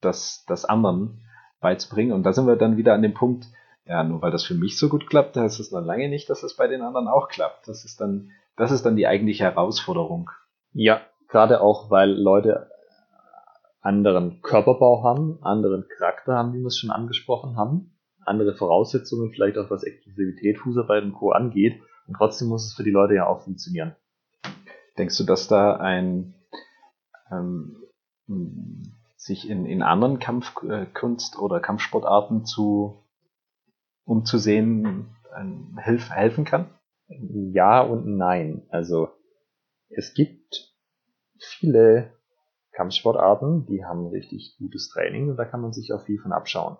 [0.00, 1.22] das, das anderen
[1.60, 2.12] beizubringen?
[2.12, 3.46] Und da sind wir dann wieder an dem Punkt,
[3.84, 6.42] ja, nur weil das für mich so gut klappt, heißt es noch lange nicht, dass
[6.42, 7.68] es bei den anderen auch klappt.
[7.68, 10.30] Das ist dann, das ist dann die eigentliche Herausforderung.
[10.72, 12.70] Ja, gerade auch, weil Leute
[13.80, 19.56] anderen Körperbau haben, anderen Charakter haben, wie wir es schon angesprochen haben, andere Voraussetzungen, vielleicht
[19.56, 21.30] auch was Exklusivität, Fußarbeit und Co.
[21.30, 21.80] angeht.
[22.06, 23.96] Und trotzdem muss es für die Leute ja auch funktionieren.
[24.98, 26.34] Denkst du, dass da ein
[27.30, 27.76] ähm,
[29.16, 33.04] sich in, in anderen Kampfkunst- oder Kampfsportarten zu
[34.04, 36.70] umzusehen äh, hilf, helfen kann?
[37.08, 38.66] Ja und nein.
[38.70, 39.08] Also
[39.88, 40.74] es gibt
[41.38, 42.12] viele
[42.72, 46.76] Kampfsportarten, die haben richtig gutes Training und da kann man sich auch viel von abschauen.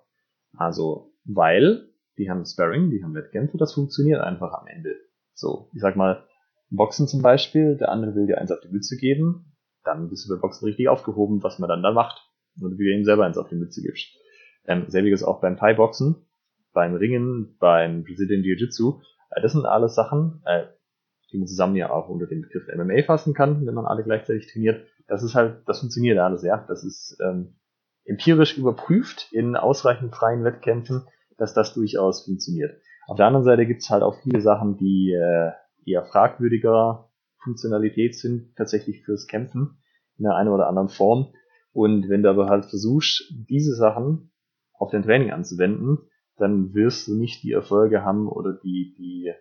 [0.57, 1.89] Also, weil
[2.19, 4.95] die haben Sparring, die haben Wettkämpfe, das funktioniert einfach am Ende.
[5.35, 6.25] So, ich sag mal,
[6.71, 9.48] Boxen zum Beispiel, der andere will dir eins auf die Mütze geben,
[9.89, 12.29] dann bist du bei Boxen richtig aufgehoben, was man dann da macht.
[12.61, 14.09] Oder du dir ihm selber eins auf die Mütze gibst.
[14.67, 16.27] Ähm, selbiges auch beim Thai-Boxen,
[16.73, 19.01] beim Ringen, beim Brazilian Jiu-Jitsu.
[19.31, 20.65] Äh, das sind alles Sachen, äh,
[21.33, 24.53] die man zusammen ja auch unter den Begriff MMA fassen kann, wenn man alle gleichzeitig
[24.53, 24.87] trainiert.
[25.07, 26.65] Das ist halt, das funktioniert alles, ja.
[26.69, 27.57] Das ist ähm,
[28.05, 31.07] empirisch überprüft in ausreichend freien Wettkämpfen,
[31.39, 32.81] dass das durchaus funktioniert.
[33.07, 35.53] Auf der anderen Seite gibt es halt auch viele Sachen, die äh,
[35.87, 37.08] eher fragwürdiger
[37.43, 39.79] Funktionalität sind, tatsächlich fürs Kämpfen
[40.19, 41.33] in der einen oder anderen Form.
[41.73, 44.33] Und wenn du aber halt versuchst, diese Sachen
[44.73, 45.99] auf dein Training anzuwenden,
[46.37, 49.33] dann wirst du nicht die Erfolge haben oder die, die,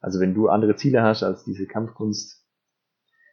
[0.00, 2.44] also wenn du andere Ziele hast als diese Kampfkunst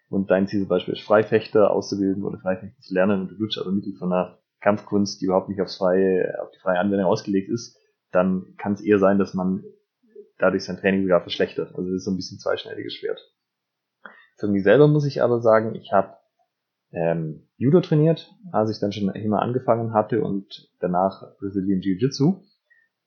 [0.10, 3.58] und dein Ziel zum Beispiel ist Freifechter auszubilden oder Freifechter zu lernen und du nutzt
[3.58, 7.50] aber Mittel von einer Kampfkunst, die überhaupt nicht aufs freie, auf die freie Anwendung ausgelegt
[7.50, 7.78] ist,
[8.12, 9.64] dann kann es eher sein, dass man
[10.44, 11.70] dadurch sein Training sogar verschlechtert.
[11.76, 13.20] Also das ist so ein bisschen zweischneidiges Schwert.
[14.38, 16.18] Für mich selber muss ich aber sagen, ich habe
[16.92, 22.44] ähm, Judo trainiert, als ich dann schon immer angefangen hatte und danach Brazilian Jiu-Jitsu.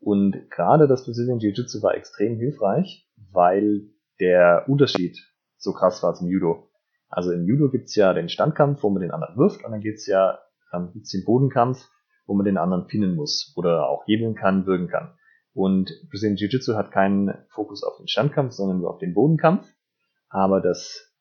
[0.01, 3.83] Und gerade das Brazilian Jiu-Jitsu war extrem hilfreich, weil
[4.19, 5.19] der Unterschied
[5.59, 6.71] so krass war zum Judo.
[7.09, 10.07] Also im Judo gibt's ja den Standkampf, wo man den anderen wirft, und dann geht's
[10.07, 10.39] ja
[10.73, 11.87] ähm, gibt's den Bodenkampf,
[12.27, 15.13] wo man den anderen pinnen muss oder auch hebeln kann, würgen kann.
[15.57, 19.67] Und Brazilian Jiu-Jitsu hat keinen Fokus auf den Standkampf, sondern nur auf den Bodenkampf.
[20.29, 21.15] Aber das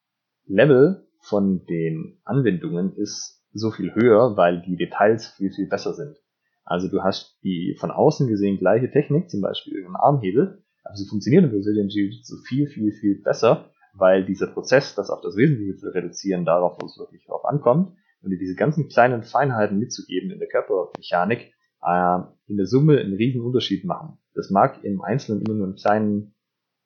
[0.46, 6.18] Level von den Anwendungen ist so viel höher, weil die Details viel, viel besser sind.
[6.66, 11.08] Also du hast die von außen gesehen gleiche Technik, zum Beispiel im Armhebel, aber sie
[11.08, 15.78] funktioniert im Brazilian Jiu-Jitsu viel, viel, viel besser, weil dieser Prozess, das auf das Wesentliche
[15.78, 20.30] zu reduzieren, darauf, wo es wirklich drauf ankommt, und dir diese ganzen kleinen Feinheiten mitzugeben
[20.30, 24.18] in der Körpermechanik, äh, in der Summe einen riesen Unterschied machen.
[24.36, 26.36] Das mag im Einzelnen immer nur ein, kleinen,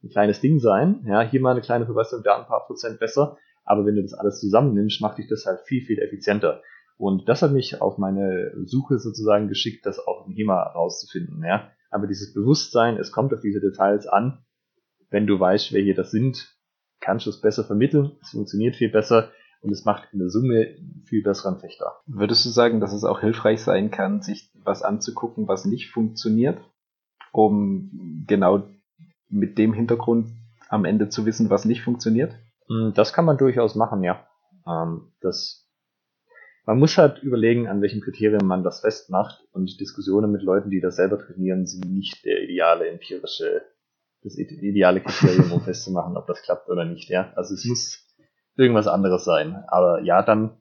[0.04, 3.38] ein kleines Ding sein, ja, hier mal eine kleine Verbesserung, da ein paar Prozent besser,
[3.66, 6.62] aber wenn du das alles zusammennimmst, macht dich das halt viel, viel effizienter.
[6.98, 11.44] Und das hat mich auf meine Suche sozusagen geschickt, das auch im HEMA rauszufinden.
[11.44, 11.72] Ja.
[11.92, 14.44] Aber dieses Bewusstsein, es kommt auf diese Details an.
[15.10, 16.56] Wenn du weißt, welche das sind,
[17.00, 18.18] kannst du es besser vermitteln.
[18.22, 19.32] Es funktioniert viel besser
[19.62, 20.76] und es macht in der Summe
[21.06, 22.02] viel besseren Fechter.
[22.06, 26.60] Würdest du sagen, dass es auch hilfreich sein kann, sich was anzugucken, was nicht funktioniert,
[27.32, 28.64] um genau
[29.30, 30.30] mit dem Hintergrund
[30.70, 32.34] am Ende zu wissen, was nicht funktioniert?
[32.68, 34.28] Hm, das kann man durchaus machen, ja.
[34.68, 35.68] Ähm, das,
[36.66, 40.82] man muss halt überlegen, an welchen Kriterien man das festmacht und Diskussionen mit Leuten, die
[40.82, 43.64] das selber trainieren, sind nicht der ideale empirische
[44.22, 47.10] das ideale Kriterium, um festzumachen, ob das klappt oder nicht.
[47.10, 48.06] Ja, also es muss
[48.56, 49.64] irgendwas anderes sein.
[49.68, 50.58] Aber ja, dann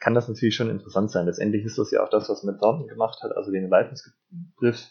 [0.00, 1.26] kann das natürlich schon interessant sein.
[1.26, 4.90] Letztendlich ist das ja auch das, was Thornton gemacht hat, also den Leitungsbegriff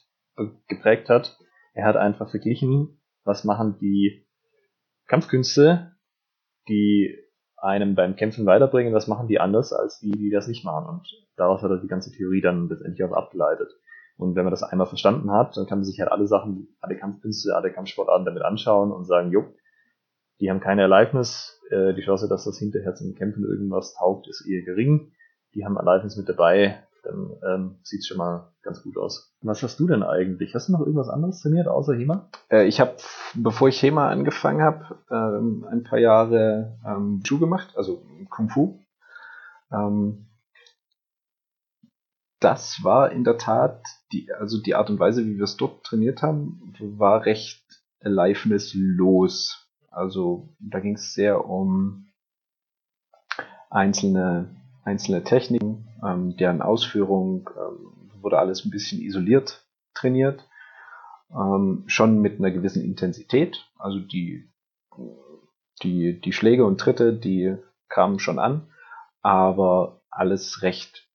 [0.68, 1.38] geprägt hat.
[1.74, 4.26] Er hat einfach verglichen, was machen die
[5.08, 5.94] Kampfkünste,
[6.68, 7.18] die
[7.58, 10.88] einem beim Kämpfen weiterbringen, was machen die anders als die, die das nicht machen.
[10.88, 13.70] Und daraus hat er die ganze Theorie dann letztendlich auch abgeleitet.
[14.18, 16.98] Und wenn man das einmal verstanden hat, dann kann man sich halt alle Sachen, alle
[16.98, 19.46] Kampfkünste, alle Kampfsportarten damit anschauen und sagen, jo,
[20.40, 24.46] die haben keine Aliveness, äh, die Chance, dass das hinterher zum Kämpfen irgendwas taugt, ist
[24.48, 25.12] eher gering.
[25.54, 29.34] Die haben Aliveness mit dabei, dann ähm, sieht schon mal ganz gut aus.
[29.42, 30.54] Was hast du denn eigentlich?
[30.56, 32.30] Hast du noch irgendwas anderes trainiert außer HEMA?
[32.50, 32.98] Äh, ich habe,
[33.36, 38.80] bevor ich HEMA angefangen habe, ähm, ein paar Jahre ähm, Ju gemacht, also Kung Fu.
[39.72, 40.28] Ähm,
[42.40, 45.84] das war in der Tat, die, also die Art und Weise, wie wir es dort
[45.84, 47.64] trainiert haben, war recht
[48.02, 49.68] aliveness-los.
[49.90, 52.08] Also da ging es sehr um
[53.70, 54.56] einzelne,
[54.88, 60.48] einzelne Techniken, ähm, deren Ausführung ähm, wurde alles ein bisschen isoliert trainiert,
[61.32, 63.70] ähm, schon mit einer gewissen Intensität.
[63.78, 64.50] Also die,
[65.84, 67.58] die, die Schläge und Tritte, die
[67.90, 68.72] kamen schon an,
[69.22, 71.10] aber alles recht,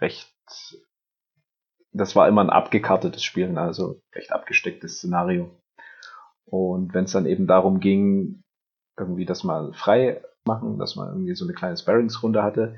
[0.00, 0.32] recht,
[1.92, 5.50] das war immer ein abgekartetes Spielen, also recht abgestecktes Szenario.
[6.46, 8.44] Und wenn es dann eben darum ging,
[8.96, 12.76] irgendwie das mal frei machen, dass man irgendwie so eine kleine Sparringsrunde hatte,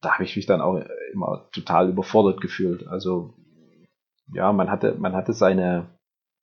[0.00, 0.80] da habe ich mich dann auch
[1.12, 2.86] immer total überfordert gefühlt.
[2.86, 3.34] Also
[4.32, 5.86] ja, man hatte, man hatte seine,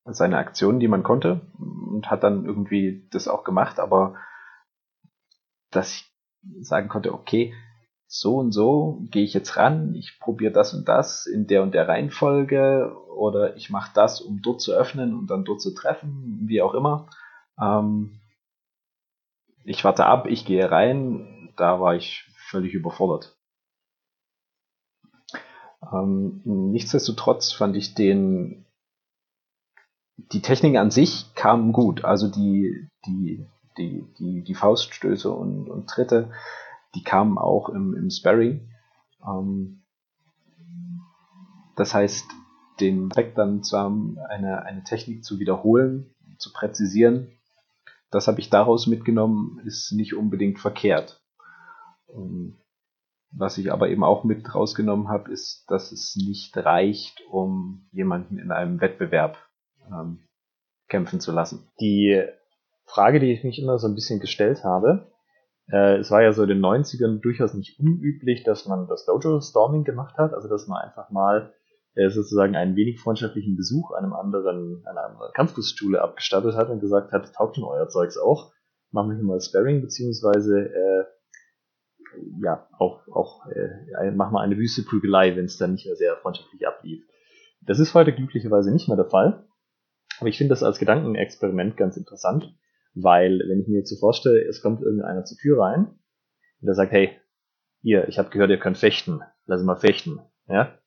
[0.05, 4.15] seine Aktionen, die man konnte und hat dann irgendwie das auch gemacht, aber
[5.71, 6.11] dass ich
[6.61, 7.53] sagen konnte, okay,
[8.07, 11.74] so und so gehe ich jetzt ran, ich probiere das und das in der und
[11.74, 16.43] der Reihenfolge oder ich mache das, um dort zu öffnen und dann dort zu treffen,
[16.45, 17.07] wie auch immer.
[17.59, 18.19] Ähm,
[19.66, 23.38] ich warte ab, ich gehe rein, da war ich völlig überfordert.
[25.91, 28.66] Ähm, nichtsdestotrotz fand ich den
[30.16, 33.45] die Technik an sich kam gut, also die die
[33.78, 36.32] die die, die Fauststöße und, und Tritte
[36.95, 38.70] die kamen auch im, im Sparring.
[39.26, 39.84] Ähm,
[41.76, 42.26] das heißt,
[42.80, 47.32] den Effekt dann zu eine, eine Technik zu wiederholen, zu präzisieren,
[48.14, 51.22] das habe ich daraus mitgenommen, ist nicht unbedingt verkehrt.
[53.32, 58.38] Was ich aber eben auch mit rausgenommen habe, ist, dass es nicht reicht, um jemanden
[58.38, 59.38] in einem Wettbewerb
[59.88, 60.20] ähm,
[60.88, 61.68] kämpfen zu lassen.
[61.80, 62.24] Die
[62.86, 65.11] Frage, die ich mich immer so ein bisschen gestellt habe,
[65.72, 69.84] äh, es war ja so in den 90ern durchaus nicht unüblich, dass man das Dojo-Storming
[69.84, 71.53] gemacht hat, also dass man einfach mal
[71.95, 77.33] sozusagen einen wenig freundschaftlichen Besuch einem anderen, einer anderen Kampfkunstschule abgestattet hat und gesagt hat,
[77.33, 78.51] taugt schon euer Zeugs auch,
[78.91, 81.03] machen wir mal Sparring, beziehungsweise äh,
[82.41, 86.15] ja, auch, auch äh, machen wir eine wüste Prügelei, wenn es dann nicht mehr sehr
[86.17, 87.03] freundschaftlich ablief.
[87.61, 89.47] Das ist heute glücklicherweise nicht mehr der Fall.
[90.19, 92.53] Aber ich finde das als Gedankenexperiment ganz interessant.
[92.95, 96.75] Weil, wenn ich mir jetzt so vorstelle, es kommt irgendeiner zur Tür rein und der
[96.75, 97.17] sagt, hey,
[97.81, 100.19] ihr, ich habe gehört, ihr könnt fechten, lass mal fechten.
[100.47, 100.77] Ja?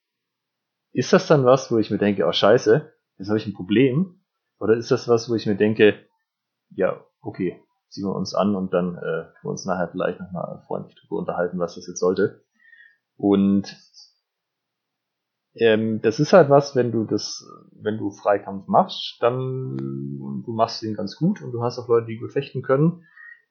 [0.97, 4.23] Ist das dann was, wo ich mir denke, oh scheiße, jetzt habe ich ein Problem?
[4.59, 5.95] Oder ist das was, wo ich mir denke,
[6.71, 10.63] ja, okay, ziehen wir uns an und dann äh, können wir uns nachher vielleicht nochmal
[10.67, 12.47] freundlich darüber unterhalten, was das jetzt sollte.
[13.19, 13.77] Und
[15.57, 19.77] ähm, das ist halt was, wenn du das, wenn du Freikampf machst, dann
[20.47, 23.05] du machst den ganz gut und du hast auch Leute, die gut fechten können,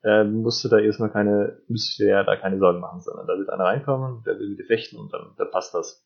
[0.03, 3.37] äh, musst du da erstmal keine, müsstest du ja da keine Sorgen machen, sondern da
[3.37, 6.03] wird einer reinkommen, der will mit dir fechten und dann, dann passt das.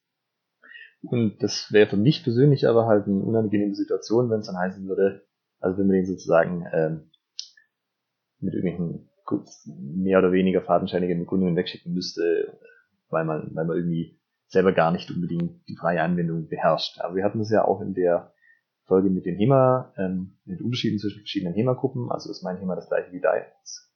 [1.01, 4.87] Und das wäre für mich persönlich aber halt eine unangenehme Situation, wenn es dann heißen
[4.87, 5.23] würde,
[5.59, 7.09] also wenn man den sozusagen ähm,
[8.39, 9.09] mit irgendwelchen
[9.65, 12.57] mehr oder weniger fadenscheinigen Begründungen wegschicken müsste,
[13.09, 16.99] weil man, weil man irgendwie selber gar nicht unbedingt die freie Anwendung beherrscht.
[16.99, 18.33] Aber wir hatten es ja auch in der
[18.85, 22.89] Folge mit den HEMA, ähm, mit Unterschieden zwischen verschiedenen HEMA-Gruppen, also ist mein HEMA das
[22.89, 23.93] gleiche wie deins,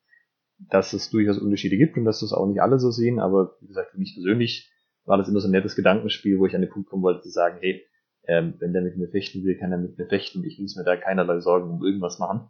[0.60, 3.68] dass es durchaus Unterschiede gibt und dass das auch nicht alle so sehen, aber wie
[3.68, 4.72] gesagt, für mich persönlich
[5.06, 7.30] war das immer so ein nettes Gedankenspiel, wo ich an den Punkt kommen wollte, zu
[7.30, 7.86] sagen, hey,
[8.26, 10.84] ähm, wenn der mit mir fechten will, kann er mit mir fechten, ich muss mir
[10.84, 12.48] da keinerlei Sorgen um irgendwas machen.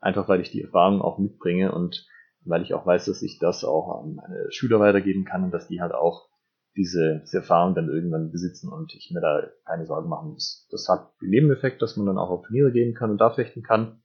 [0.00, 2.06] Einfach weil ich die Erfahrung auch mitbringe und
[2.44, 5.68] weil ich auch weiß, dass ich das auch an meine Schüler weitergeben kann und dass
[5.68, 6.28] die halt auch
[6.76, 10.66] diese, diese Erfahrung dann irgendwann besitzen und ich mir da keine Sorgen machen muss.
[10.70, 13.62] Das hat den Nebeneffekt, dass man dann auch auf Turniere gehen kann und da fechten
[13.62, 14.02] kann,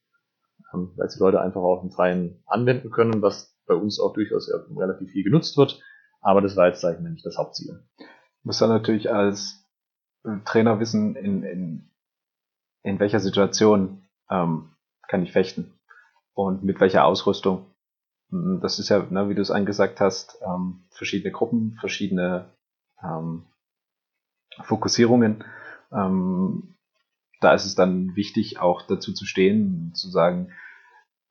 [0.74, 4.49] ähm, weil die Leute einfach auch im Freien anwenden können, was bei uns auch durchaus
[4.76, 5.82] relativ viel genutzt wird.
[6.22, 7.84] Aber das war jetzt, sage ich mal, nicht das Hauptziel.
[8.43, 9.65] Muss dann natürlich als
[10.24, 11.91] äh, Trainer wissen, in, in
[12.84, 14.72] in welcher Situation ähm,
[15.07, 15.74] kann ich fechten
[16.34, 17.65] und mit welcher Ausrüstung.
[18.30, 22.49] Hm, das ist ja, ne, wie du es angesagt hast, ähm, verschiedene Gruppen, verschiedene
[23.03, 23.45] ähm,
[24.63, 25.43] Fokussierungen.
[25.91, 26.76] Ähm,
[27.39, 30.51] da ist es dann wichtig, auch dazu zu stehen, zu sagen,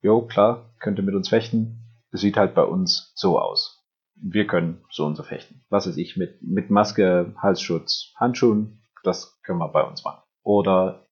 [0.02, 1.78] jo, klar, könnt ihr mit uns fechten.
[2.12, 3.79] Es sieht halt bei uns so aus.
[4.22, 5.64] Wir können so und so fechten.
[5.70, 10.22] Was weiß ich, mit, mit Maske, Halsschutz, Handschuhen, das können wir bei uns machen.
[10.42, 11.06] Oder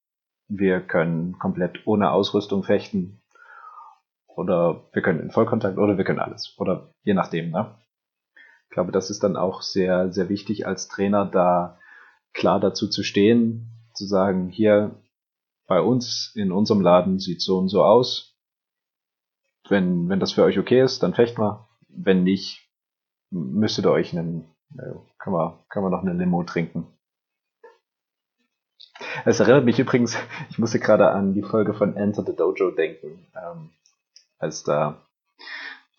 [0.49, 3.23] wir können komplett ohne Ausrüstung fechten.
[4.27, 6.55] Oder wir können in Vollkontakt oder wir können alles.
[6.59, 7.75] Oder je nachdem, ne?
[8.65, 11.79] Ich glaube, das ist dann auch sehr, sehr wichtig als Trainer, da
[12.35, 15.03] klar dazu zu stehen, zu sagen, hier
[15.67, 18.39] bei uns in unserem Laden sieht so und so aus.
[19.69, 21.69] Wenn, wenn das für euch okay ist, dann fechten wir.
[21.89, 22.68] Wenn nicht,
[23.31, 24.49] müsstet ihr euch einen,
[25.19, 26.87] können wir, können wir noch eine Limo trinken.
[29.25, 30.17] Es erinnert mich übrigens,
[30.51, 33.71] ich musste gerade an die Folge von Enter the Dojo denken, ähm,
[34.39, 35.03] als da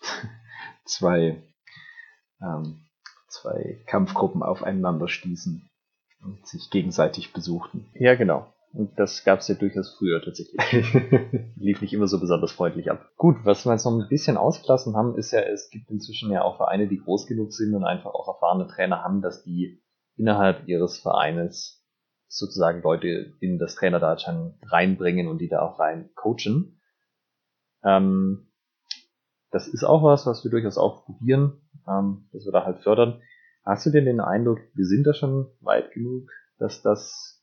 [0.84, 1.42] zwei,
[2.40, 2.86] ähm,
[3.28, 5.68] zwei Kampfgruppen aufeinander stießen
[6.22, 7.88] und sich gegenseitig besuchten.
[7.94, 8.52] Ja, genau.
[8.72, 10.60] Und das gab es ja durchaus früher tatsächlich.
[11.56, 13.10] Lief nicht immer so besonders freundlich ab.
[13.16, 16.42] Gut, was wir jetzt noch ein bisschen ausgelassen haben, ist ja, es gibt inzwischen ja
[16.42, 19.82] auch Vereine, die groß genug sind und einfach auch erfahrene Trainer haben, dass die
[20.16, 21.84] innerhalb ihres Vereines
[22.28, 26.80] sozusagen Leute in das Trainerdasein reinbringen und die da auch rein coachen.
[27.82, 28.52] Ähm,
[29.50, 33.20] das ist auch was, was wir durchaus auch probieren, ähm, dass wir da halt fördern.
[33.64, 37.39] Hast du denn den Eindruck, wir sind da schon weit genug, dass das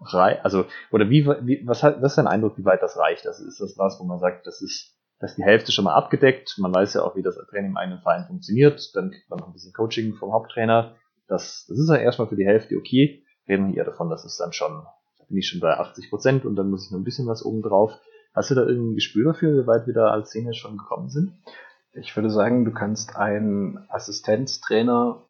[0.00, 0.44] reicht?
[0.44, 3.26] Also, oder wie, wie was, hat, was ist dein Eindruck, wie weit das reicht?
[3.26, 5.94] Also ist das was, wo man sagt, das ist, das ist die Hälfte schon mal
[5.94, 6.56] abgedeckt.
[6.58, 8.94] Man weiß ja auch, wie das Training im eigenen Verein funktioniert.
[8.94, 10.96] Dann kriegt man noch ein bisschen Coaching vom Haupttrainer.
[11.28, 14.36] Das, das ist ja erstmal für die Hälfte okay reden wir eher davon, dass es
[14.36, 14.84] dann schon,
[15.18, 17.44] da bin ich schon bei 80 Prozent und dann muss ich noch ein bisschen was
[17.44, 17.92] oben drauf.
[18.32, 21.32] Hast du da irgendein Gespür dafür, wie weit wir da als Szene schon gekommen sind?
[21.92, 25.26] Ich würde sagen, du kannst einen Assistenztrainer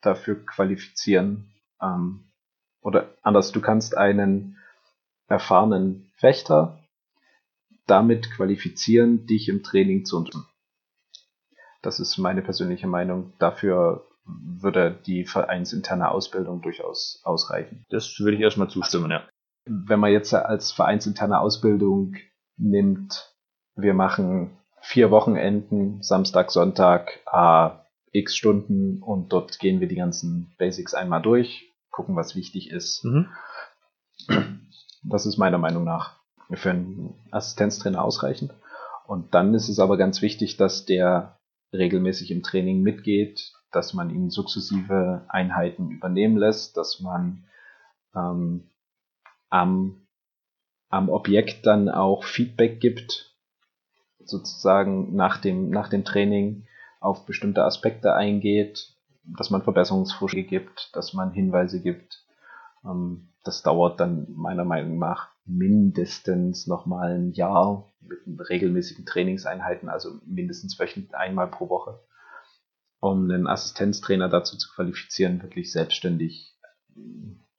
[0.00, 1.52] dafür qualifizieren.
[1.80, 2.24] Ähm,
[2.86, 4.58] oder anders, du kannst einen
[5.26, 6.78] erfahrenen Fechter
[7.88, 10.48] damit qualifizieren, dich im Training zu unterstützen.
[11.82, 13.32] Das ist meine persönliche Meinung.
[13.40, 17.84] Dafür würde die vereinsinterne Ausbildung durchaus ausreichen.
[17.90, 19.28] Das würde ich erstmal zustimmen, ja.
[19.64, 22.14] Wenn man jetzt als vereinsinterne Ausbildung
[22.56, 23.34] nimmt,
[23.74, 30.54] wir machen vier Wochenenden, Samstag, Sonntag, a x Stunden und dort gehen wir die ganzen
[30.56, 33.04] Basics einmal durch, gucken, was wichtig ist.
[33.04, 33.30] Mhm.
[35.02, 36.20] Das ist meiner Meinung nach
[36.52, 38.52] für einen Assistenztrainer ausreichend.
[39.06, 41.38] Und dann ist es aber ganz wichtig, dass der
[41.72, 47.44] regelmäßig im Training mitgeht, dass man ihn sukzessive Einheiten übernehmen lässt, dass man
[48.14, 48.68] ähm,
[49.48, 50.06] am,
[50.90, 53.34] am Objekt dann auch Feedback gibt,
[54.22, 56.66] sozusagen nach dem, nach dem Training
[57.00, 58.95] auf bestimmte Aspekte eingeht,
[59.38, 62.24] dass man Verbesserungsvorschläge gibt, dass man Hinweise gibt.
[62.84, 70.20] Ähm, das dauert dann meiner Meinung nach mindestens nochmal ein Jahr mit regelmäßigen Trainingseinheiten, also
[70.24, 72.00] mindestens wöchentlich einmal pro Woche
[73.00, 76.56] um einen Assistenztrainer dazu zu qualifizieren, wirklich selbstständig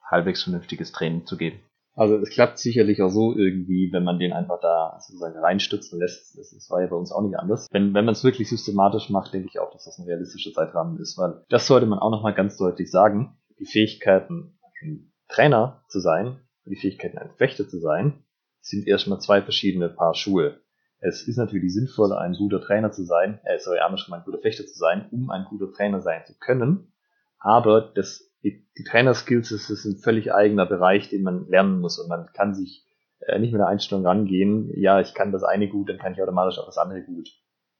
[0.03, 1.59] halbwegs vernünftiges Training zu geben.
[1.98, 6.38] Also es klappt sicherlich auch so irgendwie, wenn man den einfach da sozusagen reinstützen lässt.
[6.38, 7.68] Das, das war ja bei uns auch nicht anders.
[7.72, 11.00] Wenn, wenn man es wirklich systematisch macht, denke ich auch, dass das ein realistischer Zeitrahmen
[11.00, 13.36] ist, weil das sollte man auch nochmal ganz deutlich sagen.
[13.60, 18.24] Die Fähigkeiten, ein Trainer zu sein, die Fähigkeiten, ein Fechter zu sein,
[18.62, 20.62] sind erstmal zwei verschiedene Paar Schuhe
[21.00, 24.66] es ist natürlich sinnvoller, ein guter Trainer zu sein, äh, sorry, andersrum ein guter Fechter
[24.66, 26.91] zu sein, um ein guter Trainer sein zu können.
[27.39, 31.99] Aber das, die, die Trainerskills, das ist ein völlig eigener Bereich, den man lernen muss
[31.99, 32.85] und man kann sich
[33.19, 36.21] äh, nicht mit der Einstellung rangehen, ja, ich kann das eine gut, dann kann ich
[36.21, 37.29] automatisch auch das andere gut.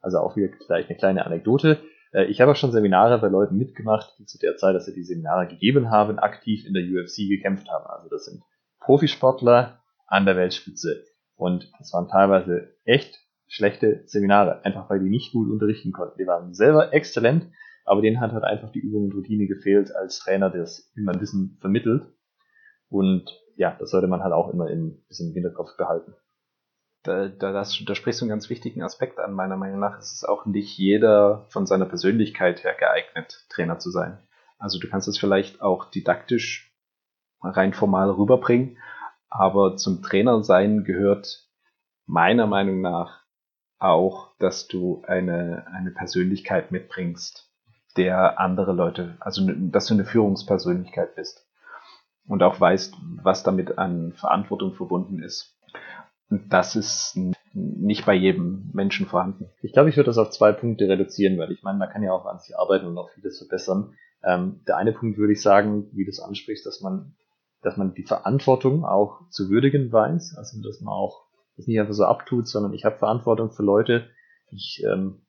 [0.02, 1.80] Also auch wieder vielleicht eine kleine Anekdote.
[2.12, 4.94] Äh, ich habe auch schon Seminare bei Leuten mitgemacht, die zu der Zeit, dass sie
[4.94, 7.86] die Seminare gegeben haben, aktiv in der UFC gekämpft haben.
[7.88, 8.44] Also das sind
[8.80, 11.04] Profisportler an der Weltspitze.
[11.36, 16.18] Und das waren teilweise echt schlechte Seminare, einfach weil die nicht gut unterrichten konnten.
[16.18, 17.48] Die waren selber exzellent,
[17.88, 21.04] aber denen hat halt einfach die Übung und Routine gefehlt als Trainer, der das, wie
[21.04, 22.06] man Wissen vermittelt.
[22.90, 26.14] Und ja, das sollte man halt auch immer im, bisschen im Hinterkopf behalten.
[27.04, 29.32] Da, da, das, da sprichst du einen ganz wichtigen Aspekt an.
[29.32, 33.90] Meiner Meinung nach ist es auch nicht jeder von seiner Persönlichkeit her geeignet, Trainer zu
[33.90, 34.18] sein.
[34.60, 36.76] Also du kannst es vielleicht auch didaktisch
[37.42, 38.78] rein formal rüberbringen,
[39.30, 41.48] aber zum Trainer sein gehört
[42.06, 43.24] meiner Meinung nach
[43.80, 47.47] auch, dass du eine, eine Persönlichkeit mitbringst,
[47.98, 51.46] der andere Leute, also dass du eine Führungspersönlichkeit bist.
[52.28, 52.94] und auch weißt,
[53.24, 55.58] was damit an Verantwortung verbunden ist.
[56.30, 57.18] Und das ist
[57.54, 59.50] nicht bei jedem Menschen vorhanden.
[59.62, 62.12] Ich glaube, ich würde das auf zwei Punkte reduzieren, weil ich meine, man kann ja
[62.12, 63.96] auch an sich arbeiten und auch vieles verbessern.
[64.24, 67.16] Ähm, der eine Punkt würde ich sagen, wie du es ansprichst, dass man,
[67.62, 71.94] dass man die Verantwortung auch zu würdigen weiß, also dass man auch das nicht einfach
[71.94, 74.10] so abtut, sondern ich habe Verantwortung für Leute.
[74.52, 75.22] Ich, ähm,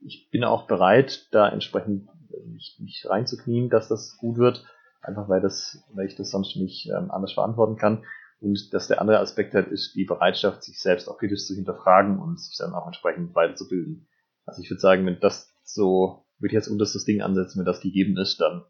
[0.00, 2.08] ich bin auch bereit, da entsprechend
[2.46, 4.64] mich, mich reinzuknien, dass das gut wird,
[5.00, 8.04] einfach weil das, weil ich das sonst nicht ähm, anders verantworten kann.
[8.40, 12.18] Und dass der andere Aspekt halt ist, die Bereitschaft, sich selbst auch kritisch zu hinterfragen
[12.18, 14.08] und sich dann auch entsprechend weiterzubilden.
[14.44, 17.80] Also ich würde sagen, wenn das so, würde ich jetzt unterstes Ding ansetzen, wenn das
[17.80, 18.64] gegeben ist, dann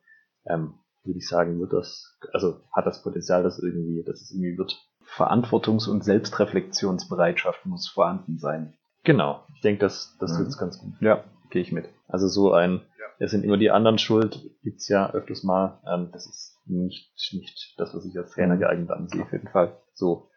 [0.46, 4.56] ähm, würde ich sagen, wird das, also hat das Potenzial, dass irgendwie, dass es irgendwie
[4.56, 4.76] wird.
[5.16, 8.74] Verantwortungs- und Selbstreflexionsbereitschaft muss vorhanden sein.
[9.04, 9.44] Genau.
[9.54, 10.50] Ich denke, das, das mhm.
[10.58, 10.94] ganz gut.
[11.00, 11.88] Ja, gehe ich mit.
[12.08, 12.82] Also so ein,
[13.18, 15.80] es sind immer die anderen schuld, gibt's ja öfters mal.
[15.86, 19.22] Ähm, das ist nicht, nicht das, was ich als Trainer geeignet ansehe.
[19.22, 19.76] Auf jeden Fall.
[19.94, 20.28] So.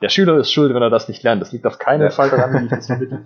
[0.00, 1.40] Der Schüler ist schuld, wenn er das nicht lernt.
[1.40, 2.10] Das liegt auf keinen ja.
[2.10, 3.24] Fall daran, wie ich das vermittle.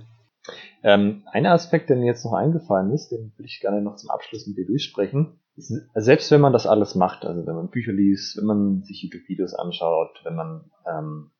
[0.82, 4.10] Ähm, ein Aspekt, der mir jetzt noch eingefallen ist, den würde ich gerne noch zum
[4.10, 5.40] Abschluss mit dir durchsprechen.
[5.56, 9.02] Ist, selbst wenn man das alles macht, also wenn man Bücher liest, wenn man sich
[9.02, 11.30] YouTube-Videos anschaut, wenn man, ähm,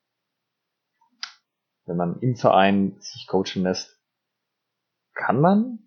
[1.87, 3.99] wenn man im Verein sich coachen lässt,
[5.15, 5.79] kann man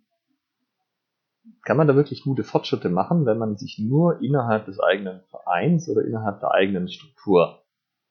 [1.63, 5.89] kann man da wirklich gute Fortschritte machen, wenn man sich nur innerhalb des eigenen Vereins
[5.89, 7.63] oder innerhalb der eigenen Struktur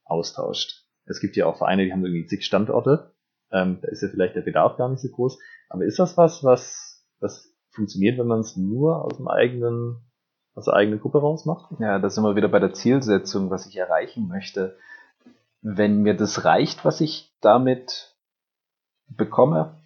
[0.05, 0.85] austauscht.
[1.07, 3.15] Es gibt ja auch Vereine, die haben irgendwie zig Standorte.
[3.51, 5.39] Ähm, da ist ja vielleicht der Bedarf gar nicht so groß.
[5.71, 9.97] Aber ist das was, was, was funktioniert, wenn man es nur aus dem eigenen,
[10.55, 11.73] aus der eigenen Gruppe raus macht?
[11.81, 14.77] Ja, da sind wir wieder bei der Zielsetzung, was ich erreichen möchte.
[15.61, 18.15] Wenn mir das reicht, was ich damit
[19.09, 19.77] bekomme,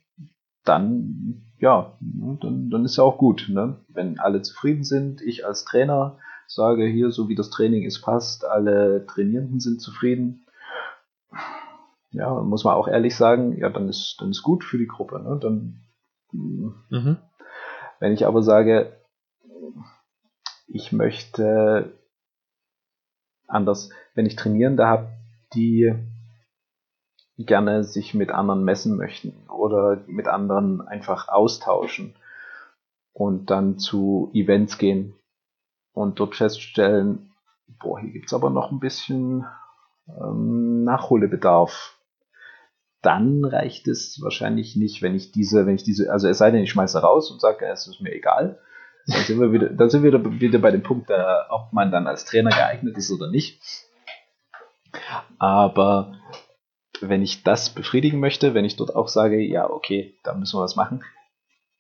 [0.64, 3.46] dann ja, dann, dann ist ja auch gut.
[3.48, 3.78] Ne?
[3.86, 6.18] Wenn alle zufrieden sind, ich als Trainer
[6.48, 10.44] sage hier, so wie das Training ist, passt, alle Trainierenden sind zufrieden.
[12.10, 15.20] Ja, muss man auch ehrlich sagen, ja, dann ist, dann ist gut für die Gruppe.
[15.22, 15.38] Ne?
[15.40, 15.82] Dann,
[16.32, 17.18] mhm.
[18.00, 18.96] Wenn ich aber sage,
[20.66, 21.92] ich möchte
[23.46, 25.12] anders, wenn ich Trainierende habe,
[25.55, 25.94] die
[27.38, 32.14] gerne sich mit anderen messen möchten oder mit anderen einfach austauschen
[33.12, 35.14] und dann zu Events gehen
[35.92, 37.32] und dort feststellen,
[37.80, 39.46] boah, hier gibt's aber noch ein bisschen
[40.09, 41.98] ähm, Nachholbedarf.
[43.03, 46.62] Dann reicht es wahrscheinlich nicht, wenn ich diese, wenn ich diese, also es sei denn,
[46.62, 48.61] ich schmeiße raus und sage, es ist mir egal.
[49.07, 52.07] Dann sind wir wieder, dann sind wir wieder bei dem Punkt, äh, ob man dann
[52.07, 53.61] als Trainer geeignet ist oder nicht.
[55.38, 56.14] Aber
[57.00, 60.62] wenn ich das befriedigen möchte, wenn ich dort auch sage, ja, okay, da müssen wir
[60.62, 61.02] was machen,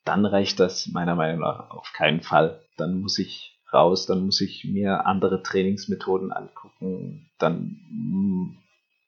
[0.04, 2.60] dann reicht das meiner Meinung nach auf keinen Fall.
[2.76, 8.58] Dann muss ich raus, dann muss ich mir andere Trainingsmethoden angucken, dann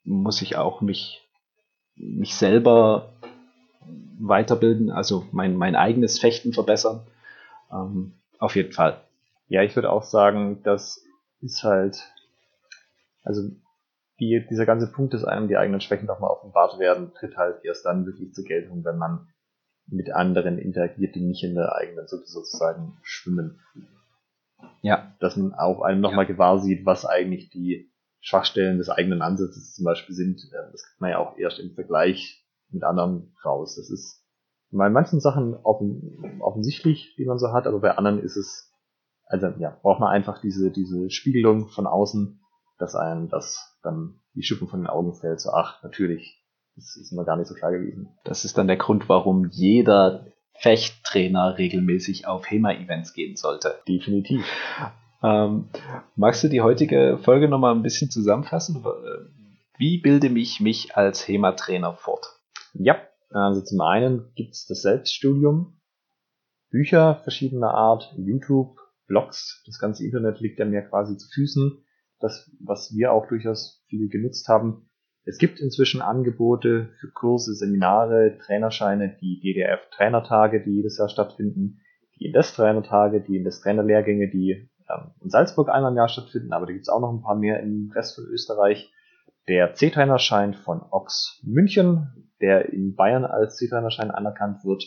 [0.04, 1.20] muss ich auch mich,
[1.96, 3.12] mich selber
[4.18, 7.06] weiterbilden, also mein, mein eigenes Fechten verbessern.
[7.70, 9.00] Ähm, auf jeden Fall.
[9.48, 11.04] Ja, ich würde auch sagen, das
[11.40, 11.98] ist halt,
[13.22, 13.50] also
[14.20, 17.84] die, dieser ganze Punkt, dass einem die eigenen Schwächen nochmal offenbart werden, tritt halt erst
[17.84, 19.28] dann wirklich zur Geltung, wenn man
[19.86, 23.60] mit anderen interagiert, die nicht in der eigenen sozusagen schwimmen.
[24.82, 25.14] Ja.
[25.20, 26.32] Dass man auch einem nochmal ja.
[26.32, 27.90] gewahr sieht, was eigentlich die
[28.20, 30.40] Schwachstellen des eigenen Ansatzes zum Beispiel sind.
[30.54, 33.76] Ähm, das kriegt man ja auch erst im Vergleich mit anderen raus.
[33.76, 34.24] Das ist
[34.70, 38.72] bei manchen Sachen offen, offensichtlich, die man so hat, aber bei anderen ist es,
[39.26, 42.40] also ja, braucht man einfach diese, diese Spiegelung von außen,
[42.78, 45.40] dass einem das dann die Schippen von den Augen fällt.
[45.40, 46.42] So, ach, natürlich,
[46.76, 48.08] das ist mir gar nicht so klar gewesen.
[48.24, 53.74] Das ist dann der Grund, warum jeder Fechttrainer regelmäßig auf HEMA-Events gehen sollte.
[53.88, 54.44] Definitiv.
[55.22, 55.68] Ähm,
[56.16, 58.84] magst du die heutige Folge nochmal ein bisschen zusammenfassen?
[59.78, 62.26] Wie bilde ich mich als HEMA-Trainer fort?
[62.74, 65.80] Ja, also zum einen gibt's das Selbststudium,
[66.70, 71.84] Bücher verschiedener Art, YouTube, Blogs, das ganze Internet liegt ja mir quasi zu Füßen
[72.20, 74.88] das, was wir auch durchaus viel genutzt haben.
[75.24, 81.80] Es gibt inzwischen Angebote für Kurse, Seminare, Trainerscheine, die DDF-Trainertage, die jedes Jahr stattfinden,
[82.18, 86.84] die Indes-Trainertage, die Indes-Trainerlehrgänge, die ähm, in Salzburg einmal im Jahr stattfinden, aber da gibt
[86.84, 88.92] es auch noch ein paar mehr im Rest von Österreich.
[89.48, 94.84] Der C-Trainerschein von Ox München, der in Bayern als C-Trainerschein anerkannt wird.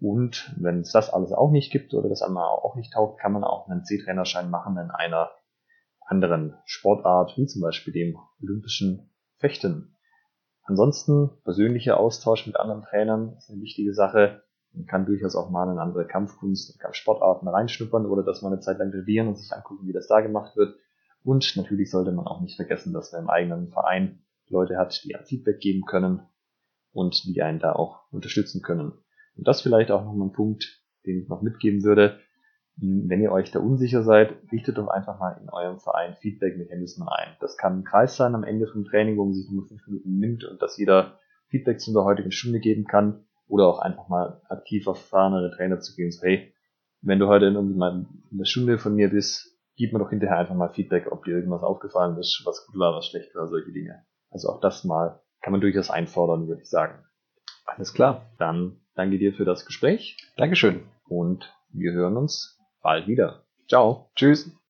[0.00, 3.32] Und wenn es das alles auch nicht gibt oder das einmal auch nicht taugt, kann
[3.32, 5.30] man auch einen C-Trainerschein machen in einer
[6.10, 9.96] anderen Sportart, wie zum Beispiel dem olympischen Fechten.
[10.64, 14.42] Ansonsten persönlicher Austausch mit anderen Trainern ist eine wichtige Sache.
[14.72, 18.60] Man kann durchaus auch mal in andere Kampfkunst und Kampfsportarten reinschnuppern oder das mal eine
[18.60, 20.76] Zeit lang trainieren und sich angucken, wie das da gemacht wird.
[21.22, 25.14] Und natürlich sollte man auch nicht vergessen, dass man im eigenen Verein Leute hat, die
[25.14, 26.22] ein Feedback geben können
[26.92, 28.92] und die einen da auch unterstützen können.
[29.36, 32.18] Und das vielleicht auch nochmal ein Punkt, den ich noch mitgeben würde.
[32.76, 37.36] Wenn ihr euch da unsicher seid, richtet doch einfach mal in eurem Verein Feedback-Mechanismen ein.
[37.40, 40.18] Das kann ein Kreis sein am Ende vom Training, wo man sich nur fünf Minuten
[40.18, 41.18] nimmt und dass jeder
[41.48, 43.24] Feedback zu der heutigen Stunde geben kann.
[43.48, 46.12] Oder auch einfach mal aktiv auf erfahrenere Trainer zu gehen.
[46.12, 46.54] So, hey,
[47.02, 50.54] wenn du heute mal in der Stunde von mir bist, gib mir doch hinterher einfach
[50.54, 54.04] mal Feedback, ob dir irgendwas aufgefallen ist, was gut war, was schlecht war, solche Dinge.
[54.30, 57.04] Also auch das mal kann man durchaus einfordern, würde ich sagen.
[57.64, 58.30] Alles klar.
[58.38, 60.82] Dann danke dir für das Gespräch Dankeschön.
[61.08, 63.44] und wir hören uns bald wieder.
[63.68, 64.10] Ciao.
[64.16, 64.50] Tschüss.